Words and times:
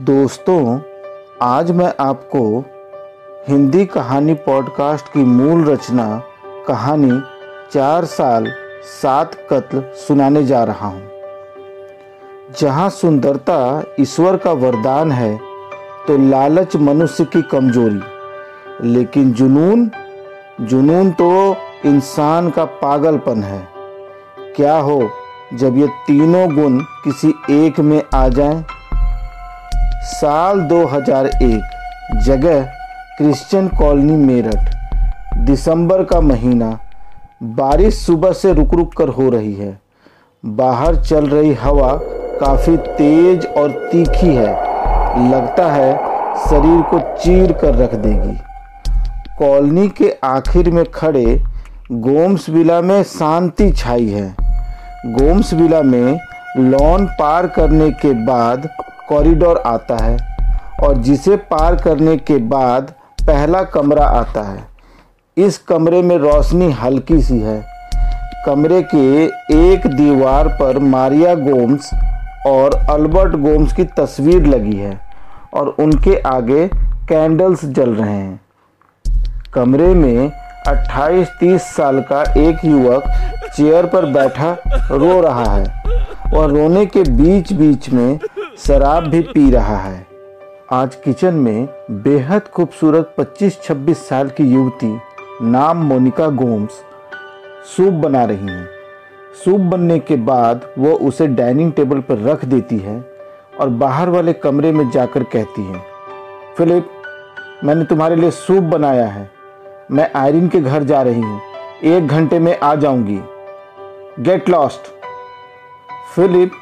दोस्तों, 0.00 0.80
आज 1.42 1.70
मैं 1.70 1.94
आपको 2.00 2.40
हिंदी 3.48 3.84
कहानी 3.86 4.34
पॉडकास्ट 4.34 5.08
की 5.08 5.18
मूल 5.18 5.64
रचना, 5.64 6.22
कहानी 6.68 7.20
चार 7.72 8.04
साल, 8.04 8.46
सात 9.02 9.34
कत्ल 9.52 9.80
सुनाने 9.80 10.44
जा 10.44 10.62
रहा 10.64 10.88
हूँ। 10.88 11.08
जहाँ 12.60 12.90
सुंदरता 12.90 13.84
ईश्वर 14.00 14.36
का 14.36 14.52
वरदान 14.52 15.12
है 15.12 15.36
तो 16.06 16.18
लालच 16.18 16.76
मनुष्य 16.76 17.24
की 17.24 17.42
कमज़ोरी। 17.42 18.00
लेकिन 18.88 19.32
जुनून 19.32 19.90
जुनून 20.60 21.10
तो 21.10 21.56
इंसान 21.84 22.50
का 22.50 22.64
पागलपन 22.64 23.42
है। 23.42 23.68
क्या 24.56 24.78
हो, 24.78 25.02
जब 25.54 25.78
ये 25.78 25.86
तीनों 25.86 26.48
गुण 26.54 26.78
किसी 27.04 27.34
एक 27.50 27.80
में 27.80 28.02
आ 28.14 28.28
जाएँ? 28.28 28.64
साल 30.06 30.60
2001 30.60 32.20
जगह 32.22 32.60
क्रिश्चियन 33.18 33.68
कॉलोनी 33.68 34.12
मेरठ, 34.12 34.74
दिसंबर 35.36 36.04
का 36.04 36.20
महीना, 36.20 36.78
बारिश 37.42 37.94
सुबह 37.94 38.32
से 38.32 38.52
रुक 38.52 38.74
रुक 38.74 38.94
कर 38.94 39.08
हो 39.08 39.30
रही 39.30 39.52
है। 39.54 39.80
बाहर 40.44 40.96
चल 40.96 41.26
रही 41.26 41.54
हवा 41.54 41.92
काफ़ी 42.40 42.76
तेज 42.76 43.46
और 43.46 43.70
तीखी 43.92 44.34
है। 44.34 44.52
लगता 45.30 45.72
है 45.72 45.96
शरीर 46.48 46.82
को 46.82 46.98
चीर 46.98 47.52
कर 47.52 47.74
रख 47.74 47.94
देगी। 47.94 48.38
कॉलोनी 49.38 49.88
के 49.88 50.16
आखिर 50.24 50.70
में 50.70 50.84
खड़े 50.84 51.42
गोम्स 51.92 52.48
विला 52.48 52.80
में 52.80 53.02
शांति 53.02 53.70
छाई 53.72 54.08
है। 54.08 54.36
गोम्स 55.06 55.54
विला 55.54 55.82
में 55.82 56.18
लॉन 56.58 57.06
पार 57.06 57.46
करने 57.46 57.90
के 57.90 58.12
बाद 58.26 58.68
कॉरिडोर 59.08 59.62
आता 59.66 59.96
है 59.96 60.16
और 60.84 60.96
जिसे 60.98 61.36
पार 61.50 61.74
करने 61.74 62.16
के 62.16 62.36
बाद 62.48 62.92
पहला 63.20 63.62
कमरा 63.62 64.06
आता 64.06 64.42
है। 64.42 64.64
इस 65.36 65.58
कमरे 65.58 66.02
में 66.02 66.16
रोशनी 66.18 66.70
हल्की 66.72 67.20
सी 67.22 67.38
है। 67.40 67.60
कमरे 68.46 68.82
के 68.94 69.24
एक 69.54 69.86
दीवार 69.86 70.48
पर 70.60 70.78
मारिया 70.78 71.34
गोम्स 71.34 71.90
और 72.46 72.74
अल्बर्ट 72.90 73.36
गोम्स 73.36 73.72
की 73.72 73.84
तस्वीर 73.96 74.46
लगी 74.46 74.76
है 74.76 74.98
और 75.54 75.74
उनके 75.78 76.18
आगे 76.26 76.68
कैंडल्स 77.08 77.64
जल 77.64 77.94
रहे 77.94 78.10
हैं। 78.10 78.40
कमरे 79.54 79.94
में 79.94 80.30
28-30 80.68 81.62
साल 81.76 82.00
का 82.02 82.22
एक 82.38 82.64
युवक 82.64 83.04
चेयर 83.56 83.86
पर 83.86 84.06
बैठा 84.12 84.56
रो 84.90 85.20
रहा 85.20 85.44
है 85.44 85.64
और 86.34 86.50
रोने 86.50 86.86
के 86.86 87.02
बीच 87.02 87.52
बीच 87.52 87.88
में 87.90 88.18
शराब 88.58 89.06
भी 89.06 89.20
पी 89.22 89.50
रहा 89.50 89.76
है। 89.76 90.06
आज 90.72 90.94
किचन 90.94 91.34
में 91.34 91.68
बेहद 92.02 92.46
खूबसूरत 92.48 93.14
25-26 93.18 94.06
साल 94.08 94.28
की 94.28 94.44
युवती 94.44 94.92
नाम 95.42 95.82
मोनिका 95.82 96.28
गोम्स 96.28 96.80
सूप 97.66 97.92
बना 97.94 98.24
रही 98.24 98.48
हैं। 98.48 98.66
सूप 99.44 99.60
बनने 99.60 99.98
के 99.98 100.16
बाद 100.16 100.66
वो 100.78 100.94
उसे 101.08 101.26
डाइनिंग 101.26 101.72
टेबल 101.72 102.00
पर 102.00 102.18
रख 102.20 102.44
देती 102.44 102.78
है 102.78 102.98
और 103.60 103.68
बाहर 103.68 104.08
वाले 104.08 104.32
कमरे 104.32 104.72
में 104.72 104.90
जाकर 104.90 105.24
कहती 105.24 105.64
है, 105.64 105.82
फिलिप, 106.56 106.90
मैंने 107.64 107.84
तुम्हारे 107.84 108.16
लिए 108.16 108.30
सूप 108.30 108.62
बनाया 108.64 109.06
है। 109.06 109.30
मैं 109.90 110.10
आयरिन 110.16 110.48
के 110.48 110.60
घर 110.60 110.82
जा 110.82 111.02
रही 111.02 111.20
हूँ। 111.20 111.40
एक 111.84 112.06
घंटे 112.06 112.38
में 112.38 112.58
आ 112.58 112.74
जाऊँगी। 112.74 113.20
Get 114.20 114.48
lost. 114.48 114.94
फिलिप 116.14 116.52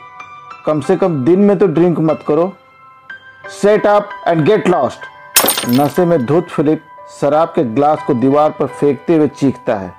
कम 0.66 0.80
से 0.80 0.96
कम 0.96 1.24
दिन 1.24 1.40
में 1.40 1.56
तो 1.58 1.66
ड्रिंक 1.66 1.98
मत 2.00 2.20
करो। 2.28 2.52
Set 3.52 3.86
up 3.86 4.10
and 4.28 4.44
get 4.44 4.68
lost 4.68 5.68
नशे 5.70 6.04
में 6.04 6.24
धुत 6.26 6.48
फिलिप 6.48 6.82
शराब 7.20 7.48
के 7.48 7.64
ग्लास 7.64 8.04
को 8.06 8.14
दीवार 8.14 8.50
पर 8.50 8.66
फेंकते 8.66 9.16
हुए 9.16 9.28
चीखता 9.30 9.74
है। 9.74 9.92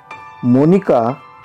मोनिका 0.44 1.00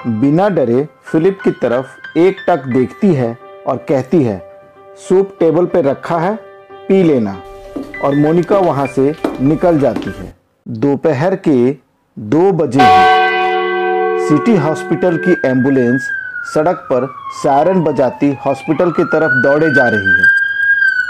बिना 0.07 0.47
डरे 0.50 0.88
फिलिप 1.03 1.40
की 1.44 1.51
तरफ़ 1.51 2.18
एक 2.19 2.38
टक 2.47 2.66
देखती 2.68 3.13
है 3.13 3.38
और 3.68 3.78
कहती 3.90 4.23
है, 4.23 4.41
सूप 5.09 5.35
टेबल 5.40 5.66
पर 5.66 5.84
रखा 5.85 6.17
है, 6.17 6.34
पी 6.88 7.03
लेना। 7.03 7.38
और 8.03 8.16
मोनिका 8.16 8.57
वहाँ 8.59 8.88
से 8.88 9.13
निकल 9.41 9.79
जाती 9.79 10.13
है। 10.17 10.34
दोपहर 10.67 11.35
के 11.47 11.72
दो 12.17 12.51
बजे 12.51 12.79
सिटी 14.28 14.56
हॉस्पिटल 14.57 15.17
की 15.17 15.31
एंबुलेंस 15.50 16.09
सड़क 16.46 16.75
पर 16.75 17.06
सायरन 17.44 17.81
बजाती 17.84 18.31
हॉस्पिटल 18.46 18.91
की 18.91 19.03
तरफ़ 19.03 19.31
दौड़े 19.44 19.69
जा 19.75 19.88
रही 19.88 20.09
है। 20.09 20.25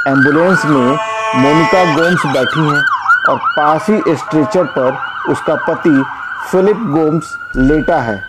एंबुलेंस 0.07 0.65
में 0.65 0.97
मोनिका 1.35 1.83
गोम्स 1.95 2.25
बैठी 2.25 2.61
हैं 2.61 2.81
और 3.29 3.39
पास 3.57 3.89
ही 3.89 4.15
स्ट्रेचर 4.15 4.63
पर 4.63 4.97
उसका 5.31 5.55
पति 5.55 6.03
फिलिप 6.51 6.77
गोम्स 6.77 7.33
लेटा 7.57 8.01
है। 8.01 8.19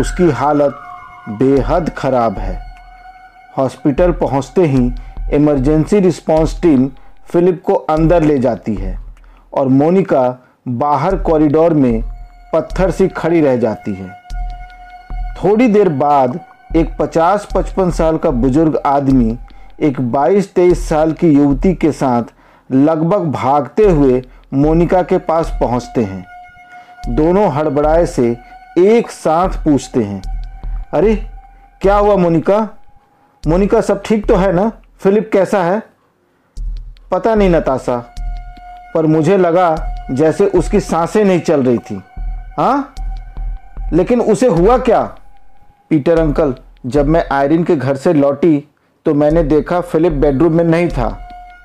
उसकी 0.00 0.30
हालत 0.30 0.80
बेहद 1.28 1.90
खराब 1.98 2.38
है। 2.38 2.58
हॉस्पिटल 3.58 4.12
पहुँचते 4.12 4.66
ही 4.66 4.92
इमरजेंसी 5.32 6.00
रिस्पांस 6.00 6.58
टीम 6.62 6.90
फिलिप 7.28 7.62
को 7.64 7.74
अंदर 7.74 8.22
ले 8.22 8.38
जाती 8.38 8.74
है 8.74 8.98
और 9.52 9.68
मोनिका 9.68 10.44
बाहर 10.68 11.16
कॉरिडोर 11.16 11.74
में 11.74 12.02
पत्थर 12.52 12.90
सी 12.90 13.08
खड़ी 13.08 13.40
रह 13.40 13.56
जाती 13.56 13.94
है। 13.94 14.23
थोड़ी 15.44 15.68
देर 15.68 15.88
बाद 15.88 16.40
एक 16.76 16.96
50-55 17.00 17.90
साल 17.90 18.18
का 18.18 18.30
बुज़ुर्ग 18.30 18.82
आदमी 18.86 19.38
एक 19.80 20.00
22-23 20.00 20.74
साल 20.74 21.12
की 21.12 21.28
युवती 21.28 21.74
के 21.74 21.92
साथ 21.92 22.22
लगभग 22.72 23.24
भागते 23.24 23.90
हुए 23.90 24.22
मोनिका 24.54 25.02
के 25.02 25.18
पास 25.18 25.58
पहुँचते 25.60 26.04
हैं। 26.04 26.26
दोनों 27.08 27.52
हड़बड़ाए 27.52 28.06
से 28.06 28.36
एक 28.78 29.10
साथ 29.10 29.48
पूछते 29.48 30.02
हैं, 30.02 30.22
अरे, 30.94 31.16
क्या 31.80 31.96
हुआ 31.96 32.16
मोनिका? 32.16 32.68
मोनिका 33.46 33.80
सब 33.80 34.02
ठीक 34.02 34.26
तो 34.26 34.36
है 34.36 34.52
ना? 34.52 34.72
फिलिप 34.98 35.30
कैसा 35.32 35.62
है? 35.62 35.82
पता 37.10 37.34
नहीं 37.34 37.50
नताशा, 37.50 38.14
पर 38.94 39.06
मुझे 39.06 39.36
लगा 39.36 39.76
जैसे 40.10 40.46
उसकी 40.46 40.80
साँसें 40.80 41.24
नहीं 41.24 41.40
चल 41.40 41.62
रही 41.62 41.78
थी। 41.78 42.02
हाँ? 42.58 42.94
लेकिन 43.92 44.20
उसे 44.20 44.46
हुआ 44.46 44.78
क्या? 44.78 45.14
पीटर 45.90 46.18
अंकल, 46.18 46.54
जब 46.86 47.08
मैं 47.08 47.24
आयरिन 47.32 47.64
के 47.64 47.76
घर 47.76 47.96
से 47.96 48.12
लौटी 48.12 48.56
तो 49.06 49.14
मैंने 49.14 49.42
देखा 49.44 49.80
फिलिप 49.82 50.12
बेडरूम 50.14 50.52
में 50.52 50.64
नहीं 50.64 50.88
था। 50.88 51.08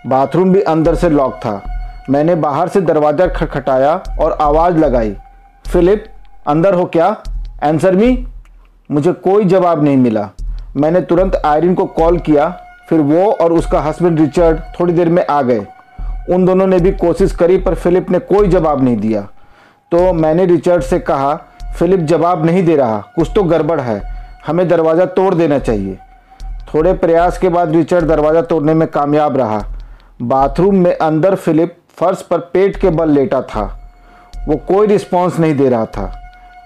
बाथरूम 0.08 0.52
भी 0.54 0.62
अंदर 0.64 0.96
से 0.96 1.10
लॉक 1.10 1.34
था। 1.36 1.62
मैंने 2.10 2.36
बाहर 2.38 2.68
से 2.68 2.82
दरवाज़ा 2.82 3.28
खटखटाया 3.28 3.94
और 4.22 4.32
आवाज़ 4.32 4.78
लगाई, 4.78 5.16
फिलिप, 5.66 6.06
अंदर 6.48 6.74
हो 6.74 6.86
क्या? 6.86 7.08
आंसर 7.64 7.96
मी 7.96 8.28
मुझे 8.90 9.14
कोई 9.14 9.46
जवाब 9.46 9.84
नहीं 9.84 9.98
मिला। 9.98 10.30
मैंने 10.76 11.02
तुरंत 11.02 11.36
आयरिन 11.36 11.74
को 11.76 11.86
कॉल 11.88 12.18
किया, 12.20 12.50
फिर 12.90 13.00
वो 13.02 13.32
और 13.32 13.54
उसका 13.54 13.82
हस्बैंड 13.82 14.20
रिचर्ड 14.20 14.60
थोड़ी 14.80 14.94
देर 14.94 15.10
में 15.10 15.26
आ 15.26 15.42
गए। 15.42 15.66
उन 16.30 16.46
दोनों 16.46 16.68
ने 16.68 16.80
भी 16.80 16.92
कोशिश 16.94 17.36
करी, 17.36 17.58
पर 17.58 17.76
फिलिप 17.76 18.10
ने 18.12 18.20
कोई 18.20 18.48
जवाब 18.48 18.84
नहीं 18.84 18.98
दिया। 18.98 19.28
तो 19.92 20.12
मैंने 20.14 20.46
रिचर्ड 20.46 20.84
से 20.84 21.00
कहा 21.02 21.34
फिलिप 21.76 22.00
जवाब 22.00 22.46
नहीं 22.46 22.66
दे 22.66 22.76
रहा। 22.76 22.98
कुछ 23.16 23.32
तो 23.36 23.44
गड़बड़ 23.44 23.80
है। 23.82 24.02
हमें 24.48 24.68
दरवाज़ा 24.68 25.06
तोड़ 25.06 25.34
देना 25.36 25.60
चाहिए। 25.60 25.98
थोड़े 26.74 26.94
प्रयास 26.94 27.38
के 27.38 27.50
बाद 27.50 27.72
रिचर्ड 27.72 28.08
दरवाज़ा 28.08 28.42
तोड़ने 28.42 28.74
में 28.74 28.88
कामयाब 28.88 29.38
रहा। 29.38 29.64
बाथरूम 30.22 30.76
में 30.76 30.98
अंदर 30.98 31.36
फिलिप 31.36 31.76
फर्श 31.90 32.22
पर 32.22 32.40
पेट 32.40 32.78
के 32.78 32.90
बल 32.90 33.10
लेटा 33.10 33.42
था। 33.42 33.64
वो 34.48 34.56
कोई 34.56 34.88
रिस्पॉन्स 34.88 35.40
नहीं 35.40 35.56
दे 35.56 35.70
रहा 35.70 35.86
था। 35.86 36.12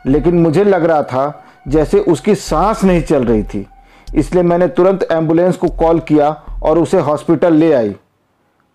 लेकिन 0.06 0.36
मुझे 0.36 0.64
लग 0.64 0.86
रहा 0.86 1.04
था 1.04 1.44
जैसे 1.68 2.00
उसकी 2.00 2.36
सांस 2.36 2.84
नहीं 2.84 3.02
चल 3.02 3.24
रही 3.24 3.44
थी। 3.44 3.68
इसलिए 4.16 4.44
मैंने 4.44 4.68
तुरंत 4.68 5.08
एंबुलेंस 5.12 5.58
को 5.58 5.68
कॉल 5.70 6.00
किया 6.00 6.30
और 6.64 6.80
उसे 6.80 7.00
हॉस्पिटल 7.00 7.54
ले 7.54 7.74
आई। 7.74 7.96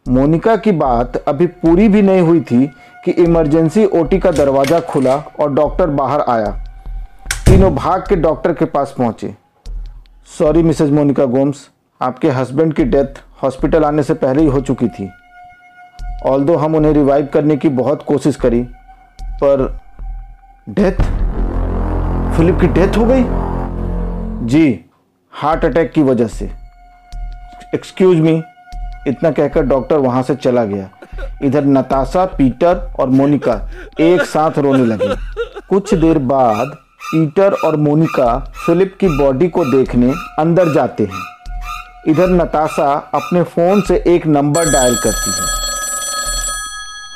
मोनिका 0.09 0.57
की 0.57 0.73
बात 0.73 1.17
अभी 1.17 1.47
पूरी 1.47 1.89
भी 1.89 2.03
नहीं 2.03 2.21
हुई 2.21 2.41
थी 2.41 2.71
कि 3.09 3.23
इमरजेंसी 3.23 3.85
ओटी 3.97 4.19
का 4.19 4.31
दरवाज़ा 4.31 4.79
खुला 4.81 5.15
और 5.41 5.53
डॉक्टर 5.55 5.91
बाहर 5.91 6.21
आया। 6.21 6.51
तीनों 7.47 7.75
भाग 7.75 8.05
के 8.09 8.17
डॉक्टर 8.17 8.53
के 8.53 8.65
पास 8.65 8.95
पहुँचे। 8.99 9.35
सॉरी 10.29 10.63
मिसेज 10.63 10.91
मोनिका 10.91 11.25
गोम्स 11.27 11.69
आपके 12.01 12.31
हस्बैंड 12.31 12.75
की 12.75 12.85
डेथ 12.85 13.23
हॉस्पिटल 13.43 13.85
आने 13.85 14.03
से 14.03 14.15
पहले 14.15 14.43
ही 14.43 14.49
हो 14.49 14.61
चुकी 14.61 14.89
थी। 14.89 15.09
ऑल 16.27 16.45
दो 16.45 16.57
हम 16.57 16.75
उन्हें 16.75 16.93
रिवाइव 16.93 17.29
करने 17.35 17.57
की 17.57 17.69
बहुत 17.71 18.03
कोशिश 18.03 18.37
करी, 18.37 18.63
पर 19.23 19.81
डेथ 20.69 21.03
फिलिप 22.37 22.61
की 22.61 22.67
डेथ 22.71 22.99
हो 22.99 23.07
गई? 23.07 23.25
जी 24.47 24.85
हार्ट 25.33 25.65
अटैक 25.65 25.93
की 25.93 26.03
वजह 26.03 26.27
से। 26.29 26.51
एक्सक्यूज 27.75 28.21
मी 28.21 28.43
इतना 29.07 29.31
कहकर 29.31 29.67
डॉक्टर 29.67 29.97
वहाँ 29.99 30.23
से 30.23 30.35
चला 30.37 30.65
गया। 30.67 30.89
इधर 31.43 31.65
नताशा, 31.65 32.25
पीटर 32.25 32.93
और 33.01 33.09
मोनिका 33.09 33.71
एक 34.01 34.23
साथ 34.23 34.59
रोने 34.59 34.85
लगी। 34.85 35.15
कुछ 35.69 35.95
देर 35.95 36.19
बाद, 36.19 36.67
पीटर 37.05 37.53
और 37.53 37.77
मोनिका 37.77 38.53
फिलिप 38.67 38.97
की 39.01 39.09
बॉडी 39.09 39.49
को 39.49 39.65
देखने 39.65 40.13
अंदर 40.39 40.73
जाते 40.73 41.05
हैं। 41.05 41.23
इधर 42.09 42.29
नताशा 42.29 43.11
अपने 43.15 43.43
फ़ोन 43.43 43.81
से 43.81 44.05
एक 44.07 44.27
नंबर 44.27 44.71
डायल 44.71 44.97
करती 44.97 45.31
है। 45.31 45.49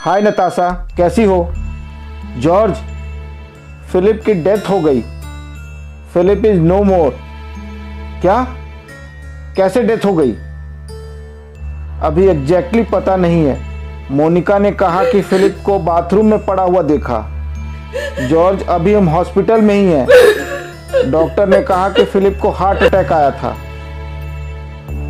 हाय 0.01 0.23
नताशा, 0.23 0.89
कैसी 0.97 1.25
हो? 1.25 1.53
जॉर्ज, 2.39 2.75
फिलिप 3.93 4.23
की 4.27 4.35
डेथ 4.35 4.71
हो 4.71 4.81
गई। 4.81 5.03
Philip 6.15 6.45
is 6.45 6.61
no 6.61 6.83
more. 6.83 7.17
क्या? 8.21 8.47
कैसे 9.57 9.83
डेथ 9.83 10.05
हो 10.05 10.13
गई? 10.15 10.33
अभी 12.03 12.27
एग्जैक्टली 12.27 12.83
exactly 12.83 13.03
पता 13.03 13.17
नहीं 13.17 13.45
है। 13.45 13.72
मोनिका 14.13 14.59
ने 14.59 14.71
कहा 14.73 15.05
कि 15.05 15.21
फिलिप 15.23 15.59
को 15.67 15.79
बाथरूम 15.79 16.27
में 16.27 16.45
पड़ा 16.47 16.63
हुआ 16.63 16.83
देखा। 16.83 17.19
जॉर्ज, 18.21 18.63
अभी 18.63 18.95
हम 18.95 19.09
हॉस्पिटल 19.09 19.61
में 19.61 19.75
ही 19.75 19.87
हैं। 19.87 21.11
डॉक्टर 21.11 21.49
ने 21.49 21.61
कहा 21.63 21.89
कि 21.89 22.05
फिलिप 22.05 22.39
को 22.43 22.51
हार्ट 22.51 22.83
अटैक 22.83 23.13
आया 23.13 23.31
था। 23.31 23.53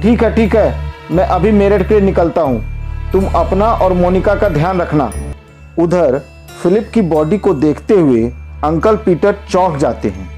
ठीक 0.02 0.22
है 0.22 0.34
ठीक 0.34 0.54
है, 0.56 0.92
मैं 1.10 1.24
अभी 1.26 1.50
मेरठ 1.50 1.88
के 1.88 1.94
लिए 1.94 2.04
निकलता 2.04 2.40
हूँ। 2.40 2.62
तुम 3.12 3.26
अपना 3.34 3.72
और 3.74 3.92
मोनिका 3.92 4.34
का 4.34 4.48
ध्यान 4.48 4.80
रखना। 4.80 5.10
उधर, 5.78 6.20
फिलिप 6.62 6.90
की 6.94 7.02
बॉडी 7.02 7.38
को 7.38 7.54
देखते 7.54 7.94
हुए 7.94 8.24
अंकल 8.64 8.96
पीटर 8.96 9.36
चौंक 9.50 9.76
जाते 9.76 10.08
हैं। 10.08 10.30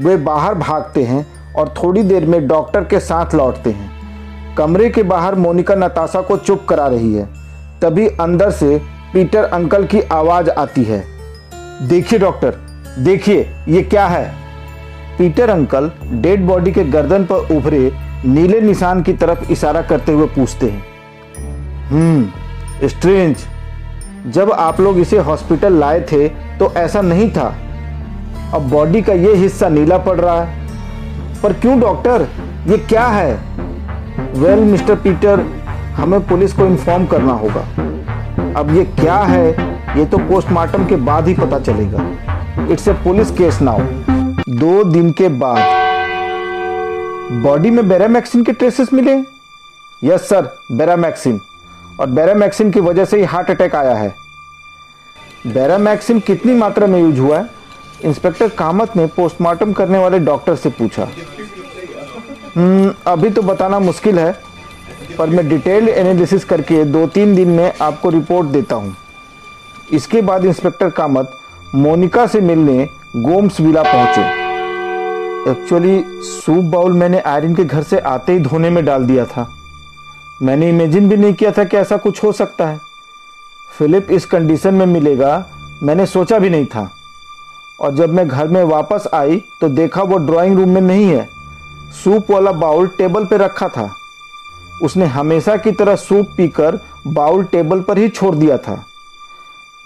वे 0.00 0.16
बाहर 0.16 0.54
भागते 0.54 1.02
हैं 1.02 1.26
और 1.54 1.74
थोड़ी 1.82 2.02
देर 2.02 2.26
में 2.26 2.46
डॉक्टर 2.48 2.84
के 2.84 3.00
साथ 3.00 3.34
लौटते 3.34 3.70
हैं। 3.70 3.90
कमरे 4.56 4.90
के 4.90 5.02
बाहर 5.02 5.34
मोनिका 5.34 5.74
नताशा 5.74 6.20
को 6.20 6.36
चुप 6.36 6.64
करा 6.68 6.86
रही 6.86 7.14
है। 7.14 7.41
तभी 7.82 8.06
अंदर 8.20 8.50
से 8.50 8.80
पीटर 9.12 9.44
अंकल 9.44 9.84
की 9.84 10.00
आवाज़ 10.12 10.50
आती 10.50 10.82
है। 10.84 11.02
देखिए 11.88 12.18
डॉक्टर, 12.18 12.54
देखिए, 12.98 13.48
ये 13.68 13.82
क्या 13.82 14.06
है? 14.06 14.24
पीटर 15.18 15.50
अंकल 15.50 15.90
डेड 16.12 16.46
बॉडी 16.46 16.72
के 16.72 16.84
गर्दन 16.84 17.24
पर 17.24 17.54
उभरे 17.56 17.90
नीले 18.26 18.60
निशान 18.60 19.02
की 19.02 19.12
तरफ़ 19.12 19.50
इशारा 19.52 19.82
करते 19.82 20.12
हुए 20.12 20.26
पूछते 20.26 20.66
हैं। 20.66 20.84
हम्म 21.88 22.88
स्ट्रेंज, 22.88 23.36
जब 24.26 24.50
आप 24.52 24.80
लोग 24.80 24.98
इसे 24.98 25.18
हॉस्पिटल 25.18 25.72
लाए 25.72 26.00
थे 26.02 26.28
तो 26.58 26.72
ऐसा 26.76 27.00
नहीं 27.00 27.30
था। 27.30 27.46
अब 28.54 28.68
बॉडी 28.70 29.02
का 29.02 29.12
ये 29.12 29.34
हिस्सा 29.34 29.68
नीला 29.68 29.98
पड़ 29.98 30.18
रहा 30.20 30.42
है। 30.42 30.60
पर 31.42 31.52
क्यों 31.52 31.78
डॉक्टर, 31.80 32.26
ये 32.66 32.78
क्या 32.78 33.06
है? 33.06 33.34
वेल 34.34 34.60
मिस्टर 34.60 34.96
पीटर 34.96 35.44
हमें 35.96 36.20
पुलिस 36.26 36.52
को 36.52 36.66
इन्फॉर्म 36.66 37.06
करना 37.06 37.32
होगा। 37.32 37.60
अब 38.60 38.74
ये 38.76 38.84
क्या 39.00 39.16
है 39.16 39.50
ये 39.98 40.04
तो 40.06 40.18
पोस्टमार्टम 40.18 40.86
के 40.86 40.96
बाद 40.96 41.28
ही 41.28 41.34
पता 41.34 41.58
चलेगा। 41.58 42.68
It's 42.72 42.88
a 42.88 42.92
police 42.92 43.30
case 43.30 43.60
now 43.62 43.78
दो 44.48 44.82
दिन 44.84 45.10
के 45.12 45.28
बाद। 45.28 45.80
बॉडी 47.42 47.70
में 47.70 47.88
बेरामैक्सिन 47.88 48.44
के 48.44 48.52
ट्रेसेस 48.52 48.92
मिले? 48.92 49.14
यस 50.04 50.28
सर 50.28 50.48
बेरामैक्सिन 50.72 51.40
और 52.00 52.06
बेरामैक्सिन 52.06 52.70
की 52.70 52.80
वजह 52.80 53.04
से 53.04 53.18
ही 53.18 53.24
हार्ट 53.24 53.50
अटैक 53.50 53.74
आया 53.74 53.94
है। 53.94 54.14
बेरामैक्सिन 55.46 56.20
कितनी 56.20 56.54
मात्रा 56.54 56.86
में 56.86 57.00
यूज़ 57.00 57.20
हुआ 57.20 57.38
है? 57.38 57.46
इंस्पेक्टर 58.04 58.48
कामत 58.48 58.96
ने 58.96 59.06
पोस्टमार्टम 59.06 59.72
करने 59.72 59.98
वाले 59.98 60.18
डॉक्टर 60.18 60.56
से 60.56 60.68
पूछा। 60.68 61.08
हम्म, 62.56 62.94
अभी 63.06 63.30
तो 63.30 63.42
बताना 63.42 63.78
मुश्किल 63.78 64.18
है। 64.18 64.51
पर 65.18 65.30
मैं 65.30 65.48
डिटेल्ड 65.48 65.88
एनालिसिस 65.88 66.44
करके 66.44 66.84
दो 66.84 67.06
तीन 67.06 67.34
दिन 67.34 67.48
में 67.48 67.72
आपको 67.82 68.08
रिपोर्ट 68.08 68.48
देता 68.48 68.74
हूँ। 68.74 68.94
इसके 69.92 70.22
बाद 70.22 70.44
इंस्पेक्टर 70.44 70.90
कामत 70.90 71.32
मोनिका 71.74 72.26
से 72.26 72.40
मिलने 72.40 72.84
गोम्स 73.16 73.60
विला 73.60 73.82
पहुँचे। 73.82 74.40
एक्चुअली 75.50 76.02
सूप 76.22 76.64
बाउल 76.64 76.92
मैंने 76.92 77.20
आयरन 77.20 77.54
के 77.54 77.64
घर 77.64 77.82
से 77.82 77.98
आते 77.98 78.32
ही 78.32 78.38
धोने 78.38 78.70
में 78.70 78.84
डाल 78.84 79.04
दिया 79.04 79.24
था। 79.26 79.48
मैंने 80.42 80.68
इमेजिन 80.68 81.08
भी 81.08 81.16
नहीं 81.16 81.34
किया 81.34 81.52
था 81.52 81.64
कि 81.64 81.76
ऐसा 81.76 81.96
कुछ 81.96 82.22
हो 82.24 82.32
सकता 82.32 82.66
है। 82.66 82.78
फिलिप 83.70 84.10
इस 84.10 84.24
कंडीशन 84.26 84.74
में 84.74 84.86
मिलेगा, 84.86 85.44
मैंने 85.82 86.06
सोचा 86.06 86.38
भी 86.38 86.50
नहीं 86.50 86.66
था। 86.66 86.90
और 87.80 87.94
जब 87.94 88.14
मैं 88.14 88.28
घर 88.28 88.48
में 88.48 88.62
वापस 88.64 89.08
आई 89.14 89.42
तो 89.60 89.68
देखा 89.68 90.02
वो 90.02 90.16
ड्राइंग 90.16 90.58
रूम 90.58 90.68
में 90.68 90.80
नहीं 90.80 91.06
है। 91.06 91.28
सूप 91.94 92.30
वाला 92.30 92.52
बाउल 92.52 92.88
टेबल 92.88 93.24
पर 93.24 93.40
रखा 93.40 93.68
था। 93.68 93.90
उसने 94.82 95.06
हमेशा 95.06 95.56
की 95.56 95.72
तरह 95.72 95.96
सूप 95.96 96.28
पीकर 96.36 96.78
बाउल 97.08 97.44
टेबल 97.44 97.80
पर 97.80 97.98
ही 97.98 98.08
छोड़ 98.08 98.34
दिया 98.34 98.56
था। 98.58 98.84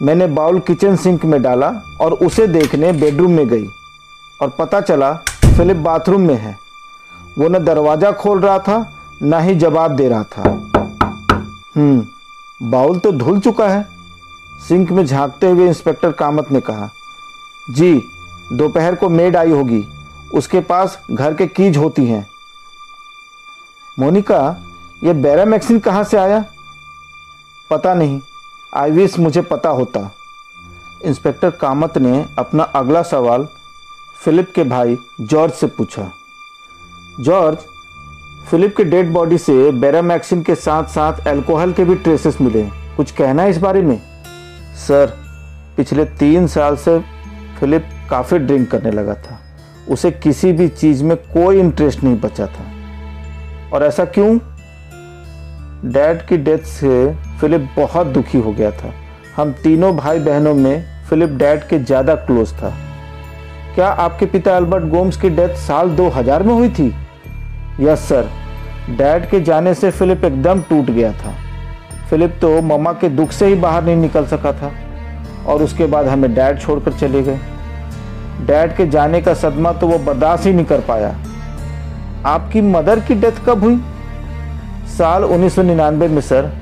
मैंने 0.01 0.27
बाउल 0.27 0.59
किचन 0.61 0.97
सिंक 0.97 1.25
में 1.25 1.41
डाला 1.43 1.73
और 2.01 2.13
उसे 2.15 2.47
देखने 2.47 2.93
बेडरूम 2.93 3.33
में 3.33 3.47
गई 3.49 3.67
और 4.41 4.49
पता 4.59 4.81
चला 4.81 5.13
फिलिप 5.47 5.77
बाथरूम 5.77 6.21
में 6.21 6.35
है। 6.35 6.57
वो 7.39 7.49
न 7.49 7.59
दरवाज़ा 7.65 8.11
खोल 8.13 8.41
रहा 8.41 8.59
था, 8.59 8.79
न 9.23 9.41
ही 9.41 9.55
जवाब 9.55 9.97
दे 9.97 10.09
रहा 10.09 10.23
था। 10.25 10.51
हम्म 11.77 12.69
बाउल 12.71 12.99
तो 12.99 13.13
धुल 13.13 13.41
चुका 13.41 13.69
है, 13.69 13.83
सिंक 14.69 14.91
में 14.91 15.05
झांकते 15.05 15.47
हुए 15.47 15.67
इंस्पेक्टर 15.67 16.13
कामत 16.13 16.53
ने 16.53 16.61
कहा। 16.61 16.89
जी, 17.71 17.95
दोपहर 18.53 18.95
को 18.95 19.09
मेड 19.09 19.37
आई 19.37 19.51
होगी, 19.51 19.85
उसके 20.35 20.61
पास 20.61 20.99
घर 21.11 21.35
के 21.35 21.47
कीज 21.47 21.77
होती 21.77 22.05
हैं। 22.07 22.27
मोनिका 23.97 24.57
ये 25.05 25.13
बैरामैक्सिन 25.13 25.79
कहाँ 25.79 26.05
से 26.05 26.17
आया? 26.17 26.45
पता 27.71 27.95
नहीं। 27.95 28.21
आई 28.75 28.91
विश 28.91 29.19
मुझे 29.19 29.41
पता 29.41 29.69
होता। 29.69 30.13
इंस्पेक्टर 31.05 31.51
कामत 31.51 31.99
ने 31.99 32.27
अपना 32.39 32.63
अगला 32.63 33.03
सवाल 33.03 33.49
फिलिप 34.25 34.53
के 34.55 34.65
भाई 34.65 34.97
जॉर्ज 35.21 35.53
से 35.53 35.67
पूछा। 35.67 36.11
जॉर्ज, 37.21 37.59
फिलिप 38.51 38.77
के 38.77 38.85
डेड 38.85 39.13
बॉडी 39.13 39.39
से 39.39 39.73
बैरामैक्सिन 39.73 40.43
के 40.43 40.55
साथ 40.55 40.85
साथ 40.85 41.27
अल्कोहल 41.27 41.73
के 41.73 41.85
भी 41.85 41.95
ट्रेसेस 41.95 42.41
मिले। 42.41 42.63
कुछ 42.97 43.11
कहना 43.11 43.43
है 43.43 43.51
इस 43.51 43.59
बारे 43.59 43.83
में? 43.83 44.03
सर, 44.75 45.13
पिछले 45.77 46.05
तीन 46.05 46.47
साल 46.47 46.77
से 46.77 47.05
फिलिप 47.61 47.89
काफ़ी 48.11 48.39
ड्रिंक 48.39 48.71
करने 48.71 48.91
लगा 48.91 49.15
था। 49.15 49.41
उसे 49.91 50.11
किसी 50.11 50.53
भी 50.53 50.69
चीज़ 50.69 51.05
में 51.05 51.17
कोई 51.17 51.61
इंटरेस्ट 51.61 52.03
नहीं 52.03 52.21
बचा 52.21 52.47
था। 52.47 52.73
और 53.73 53.83
ऐसा 53.83 54.05
क्यों? 54.05 54.39
डैड 55.85 56.27
की 56.27 56.37
डेथ 56.37 56.59
से 56.59 57.15
फिलिप 57.41 57.69
बहुत 57.77 58.07
दुखी 58.07 58.39
हो 58.39 58.53
गया 58.53 58.71
था। 58.71 58.93
हम 59.37 59.53
तीनों 59.63 59.95
भाई 59.97 60.19
बहनों 60.19 60.55
में 60.55 60.85
फिलिप 61.09 61.31
डैड 61.31 61.67
के 61.69 61.79
ज़्यादा 61.79 62.15
क्लोज 62.15 62.53
था। 62.53 62.73
क्या 63.75 63.89
आपके 63.89 64.27
पिता 64.27 64.57
अल्बर्ट 64.57 64.85
गोम्स 64.85 65.17
की 65.17 65.31
डेथ 65.31 65.55
साल 65.57 65.91
2000 65.91 66.43
में 66.43 66.53
हुई 66.55 66.69
थी? 66.69 66.89
यस 67.81 68.09
सर 68.09 68.29
डैड 68.91 69.29
के 69.31 69.41
जाने 69.41 69.75
से 69.75 69.91
फिलिप 69.91 70.25
एकदम 70.25 70.63
टूट 70.63 70.91
गया 70.91 71.13
था। 71.15 71.35
फिलिप 72.11 72.39
तो 72.41 72.61
मम्मा 72.63 72.93
के 72.93 73.09
दुख 73.09 73.31
से 73.31 73.47
ही 73.47 73.55
बाहर 73.57 73.85
नहीं 73.85 73.97
निकल 73.97 74.27
सका 74.27 74.53
था 74.53 74.73
और 75.47 75.63
उसके 75.63 75.87
बाद 75.87 76.07
हमें 76.09 76.33
डैड 76.35 76.61
छोड़कर 76.61 76.93
चले 76.93 77.23
गए। 77.23 77.39
डैड 78.47 78.77
के 78.77 78.87
जाने 78.87 79.21
का 79.21 79.35
सदमा 79.35 79.73
तो 79.73 79.89
वो 79.89 79.99
बर्दाश्त 79.99 80.47
ही 80.47 80.53
नहीं 80.53 80.67
कर 80.67 80.81
पाया। 80.81 81.15
आपकी 82.27 82.61
मदर 82.63 83.01
की 83.01 83.15
डेथ 83.15 83.45
कब 83.47 83.65
हुई? 83.65 83.81
साल 84.87 85.25
1999 85.25 86.09
में, 86.09 86.21
सर। 86.21 86.53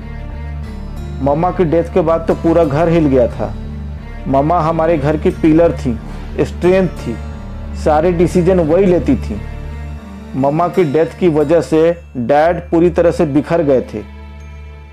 मम्मा 1.21 1.51
की 1.51 1.65
डेथ 1.65 1.83
के 1.83 2.01
बाद 2.01 2.25
तो 2.27 2.33
पूरा 2.33 2.63
घर 2.63 2.89
हिल 2.89 3.05
गया 3.05 3.27
था। 3.27 3.53
मम्मा 4.27 4.59
हमारे 4.59 4.97
घर 4.97 5.17
की 5.17 5.29
पिलर 5.29 5.71
थी, 5.71 5.99
स्ट्रेंथ 6.45 6.89
थी, 6.89 7.15
सारे 7.75 8.11
डिसीज़न 8.11 8.59
वही 8.59 8.85
लेती 8.85 9.15
थी। 9.15 9.41
मम्मा 10.35 10.67
की 10.67 10.83
डेथ 10.83 11.19
की 11.19 11.27
वजह 11.27 11.61
से 11.61 12.01
डैड 12.17 12.69
पूरी 12.69 12.89
तरह 12.89 13.11
से 13.11 13.25
बिखर 13.25 13.61
गए 13.61 13.81
थे। 13.81 13.99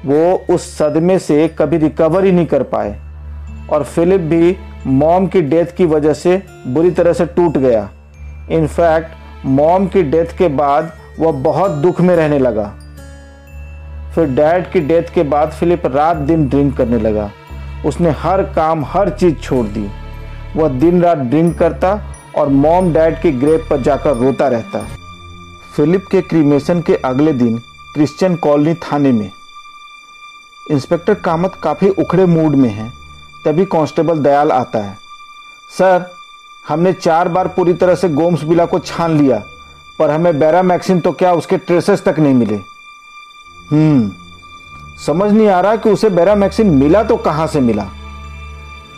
वो 0.06 0.54
उस 0.54 0.78
सदमे 0.78 1.18
से 1.18 1.48
कभी 1.48 1.76
रिकवर 1.76 2.24
ही 2.24 2.32
नहीं 2.32 2.46
कर 2.46 2.62
पाए। 2.62 3.00
और 3.70 3.82
फिलिप 3.82 4.20
भी 4.20 4.56
मॉम 4.86 5.26
की 5.26 5.42
डेथ 5.42 5.66
की 5.76 5.86
वजह 5.86 6.12
से 6.12 6.42
बुरी 6.66 6.90
तरह 6.90 7.12
से 7.12 7.26
टूट 7.26 7.58
गया। 7.58 7.90
इनफैक्ट, 8.50 9.08
मॉम 9.46 9.86
की 9.86 10.02
डेथ 10.02 10.38
के 10.38 10.48
बाद 10.48 10.92
वह 11.20 11.32
बहुत 11.32 11.70
दुख 11.70 12.00
में 12.00 12.16
रहने 12.16 12.38
लगा। 12.38 12.74
फिर 14.14 14.26
डैड 14.26 14.70
की 14.72 14.80
डेथ 14.80 15.14
के 15.14 15.22
बाद 15.22 15.50
फिलिप 15.50 15.86
रात 15.86 16.16
दिन 16.16 16.48
ड्रिंक 16.48 16.76
करने 16.76 16.98
लगा। 16.98 17.30
उसने 17.86 18.10
हर 18.10 18.42
काम, 18.54 18.84
हर 18.84 19.10
चीज़ 19.10 19.34
छोड़ 19.34 19.66
दी। 19.66 19.86
वह 20.56 20.68
दिन 20.70 21.02
रात 21.02 21.18
ड्रिंक 21.18 21.58
करता 21.58 21.98
और 22.36 22.48
मॉम 22.48 22.92
डैड 22.92 23.20
की 23.22 23.32
ग्रेव 23.32 23.66
पर 23.70 23.80
जाकर 23.82 24.16
रोता 24.16 24.48
रहता। 24.48 24.86
फिलिप 25.76 26.06
के 26.10 26.20
क्रीमेशन 26.22 26.80
के 26.80 26.94
अगले 26.94 27.32
दिन 27.32 27.58
क्रिश्चियन 27.94 28.36
कॉलोनी 28.36 28.74
थाने 28.74 29.12
में। 29.12 29.30
इंस्पेक्टर 30.70 31.14
कामत 31.14 31.54
काफ़ी 31.62 31.88
उखड़े 31.88 32.26
मूड 32.26 32.54
में 32.54 32.68
हैं, 32.70 32.92
तभी 33.44 33.64
कांस्टेबल 33.64 34.18
दयाल 34.18 34.52
आता 34.52 34.78
है। 34.78 34.96
सर, 35.78 36.04
हमने 36.68 36.92
चार 36.92 37.28
बार 37.28 37.48
पूरी 37.48 37.72
तरह 37.74 37.94
से 37.94 38.08
गोम्स 38.08 38.42
बिला 38.42 38.64
को 38.64 38.78
छान 38.78 39.16
लिया, 39.18 39.42
पर 39.98 40.10
हमें 40.10 40.38
बैरा 40.38 40.62
मैक्सिन 40.62 41.00
तो 41.00 41.12
क्या 41.12 41.32
उसके 41.32 41.56
ट्रेसेस 41.56 42.04
तक 42.04 42.18
नहीं 42.18 42.34
मिले? 42.34 42.58
हम्म 43.70 44.10
समझ 45.06 45.32
नहीं 45.32 45.48
आ 45.48 45.60
रहा 45.60 45.76
कि 45.76 45.90
उसे 45.90 46.10
बैरामैक्सिन 46.10 46.66
मिला 46.66 47.02
तो 47.02 47.16
कहाँ 47.16 47.46
से 47.46 47.60
मिला। 47.60 47.86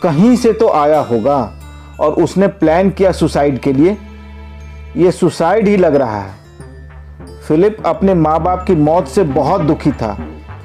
कहीं 0.03 0.35
से 0.35 0.53
तो 0.53 0.69
आया 0.69 0.99
होगा, 0.99 1.53
और 1.99 2.11
उसने 2.13 2.47
प्लान 2.47 2.89
किया 2.89 3.11
सुसाइड 3.11 3.59
के 3.59 3.73
लिए। 3.73 3.97
यह 4.97 5.11
सुसाइड 5.11 5.67
ही 5.67 5.77
लग 5.77 5.95
रहा 5.95 6.19
है। 6.19 6.33
फिलिप 7.47 7.77
अपने 7.85 8.13
माँ 8.13 8.39
बाप 8.43 8.63
की 8.67 8.75
मौत 8.75 9.07
से 9.07 9.23
बहुत 9.23 9.61
दुखी 9.61 9.91
था। 9.91 10.17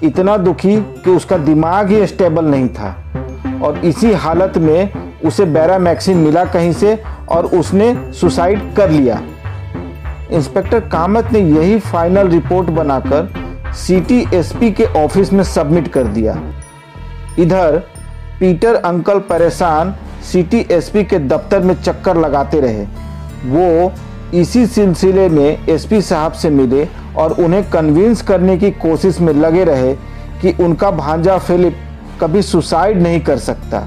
इतना 0.03 0.37
दुखी 0.37 0.77
कि 0.77 1.11
उसका 1.11 1.39
दिमाग 1.39 1.91
ही 1.91 2.07
स्टेबल 2.07 2.45
नहीं 2.45 2.69
था। 2.69 2.95
और 3.63 3.79
इसी 3.79 4.13
हालत 4.13 4.59
में 4.59 4.93
उसे 5.25 5.45
बैरामैक्सिन 5.45 6.17
मिला 6.17 6.45
कहीं 6.45 6.73
से, 6.73 7.03
और 7.29 7.47
उसने 7.47 8.13
सुसाइड 8.13 8.75
कर 8.75 8.91
लिया। 8.91 9.23
इंस्पेक्टर 10.31 10.81
कामत 10.81 11.29
ने 11.33 11.41
यही 11.41 11.79
फाइनल 11.79 12.29
रिपोर्ट 12.29 12.69
बनाकर 12.69 13.50
सिटी 13.77 14.25
एसपी 14.35 14.71
के 14.71 14.85
ऑफ़िस 14.97 15.33
में 15.33 15.43
सबमिट 15.45 15.89
कर 15.89 16.05
दिया। 16.05 16.33
इधर, 17.39 17.77
पीटर 18.41 18.75
अंकल 18.75 19.19
परेशान 19.21 19.95
सिटी 20.33 20.67
एसपी 20.71 21.05
के 21.05 21.19
दफ्तर 21.19 21.61
में 21.61 21.75
चक्कर 21.75 22.17
लगाते 22.17 22.61
रहे। 22.61 22.85
वो 23.47 23.93
इसी 24.35 24.67
सिलसिले 24.67 25.29
में 25.29 25.67
एसपी 25.69 26.01
साहब 26.03 26.33
से 26.33 26.51
मिले 26.51 26.87
और 27.17 27.33
उन्हें 27.35 27.71
कन्विंस 27.71 28.23
करने 28.23 28.57
की 28.59 28.71
कोशिश 28.71 29.21
में 29.21 29.33
लगे 29.33 29.65
रहे 29.65 29.95
कि 30.43 30.53
उनका 30.65 30.91
भांजा 30.91 31.39
फिलिप 31.39 31.77
कभी 32.21 32.43
सुसाइड 32.43 33.03
नहीं 33.03 33.21
कर 33.21 33.39
सकता। 33.39 33.87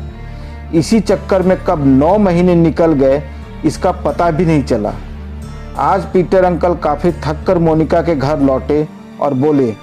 इसी 0.74 1.00
चक्कर 1.00 1.42
में 1.42 1.58
कब 1.66 1.86
नौ 1.88 2.18
महीने 2.18 2.56
निकल 2.56 2.94
गए, 2.94 3.22
इसका 3.66 3.92
पता 3.92 4.32
भी 4.32 4.46
नहीं 4.46 4.64
चला। 4.64 4.94
आज 5.78 6.06
पीटर 6.06 6.44
अंकल 6.44 6.76
काफ़ी 6.76 7.12
थक 7.22 7.44
कर 7.48 7.58
मोनिका 7.58 8.02
के 8.02 8.16
घर 8.16 8.40
लौटे 8.40 8.88
और 9.24 9.34
बोले 9.34 9.76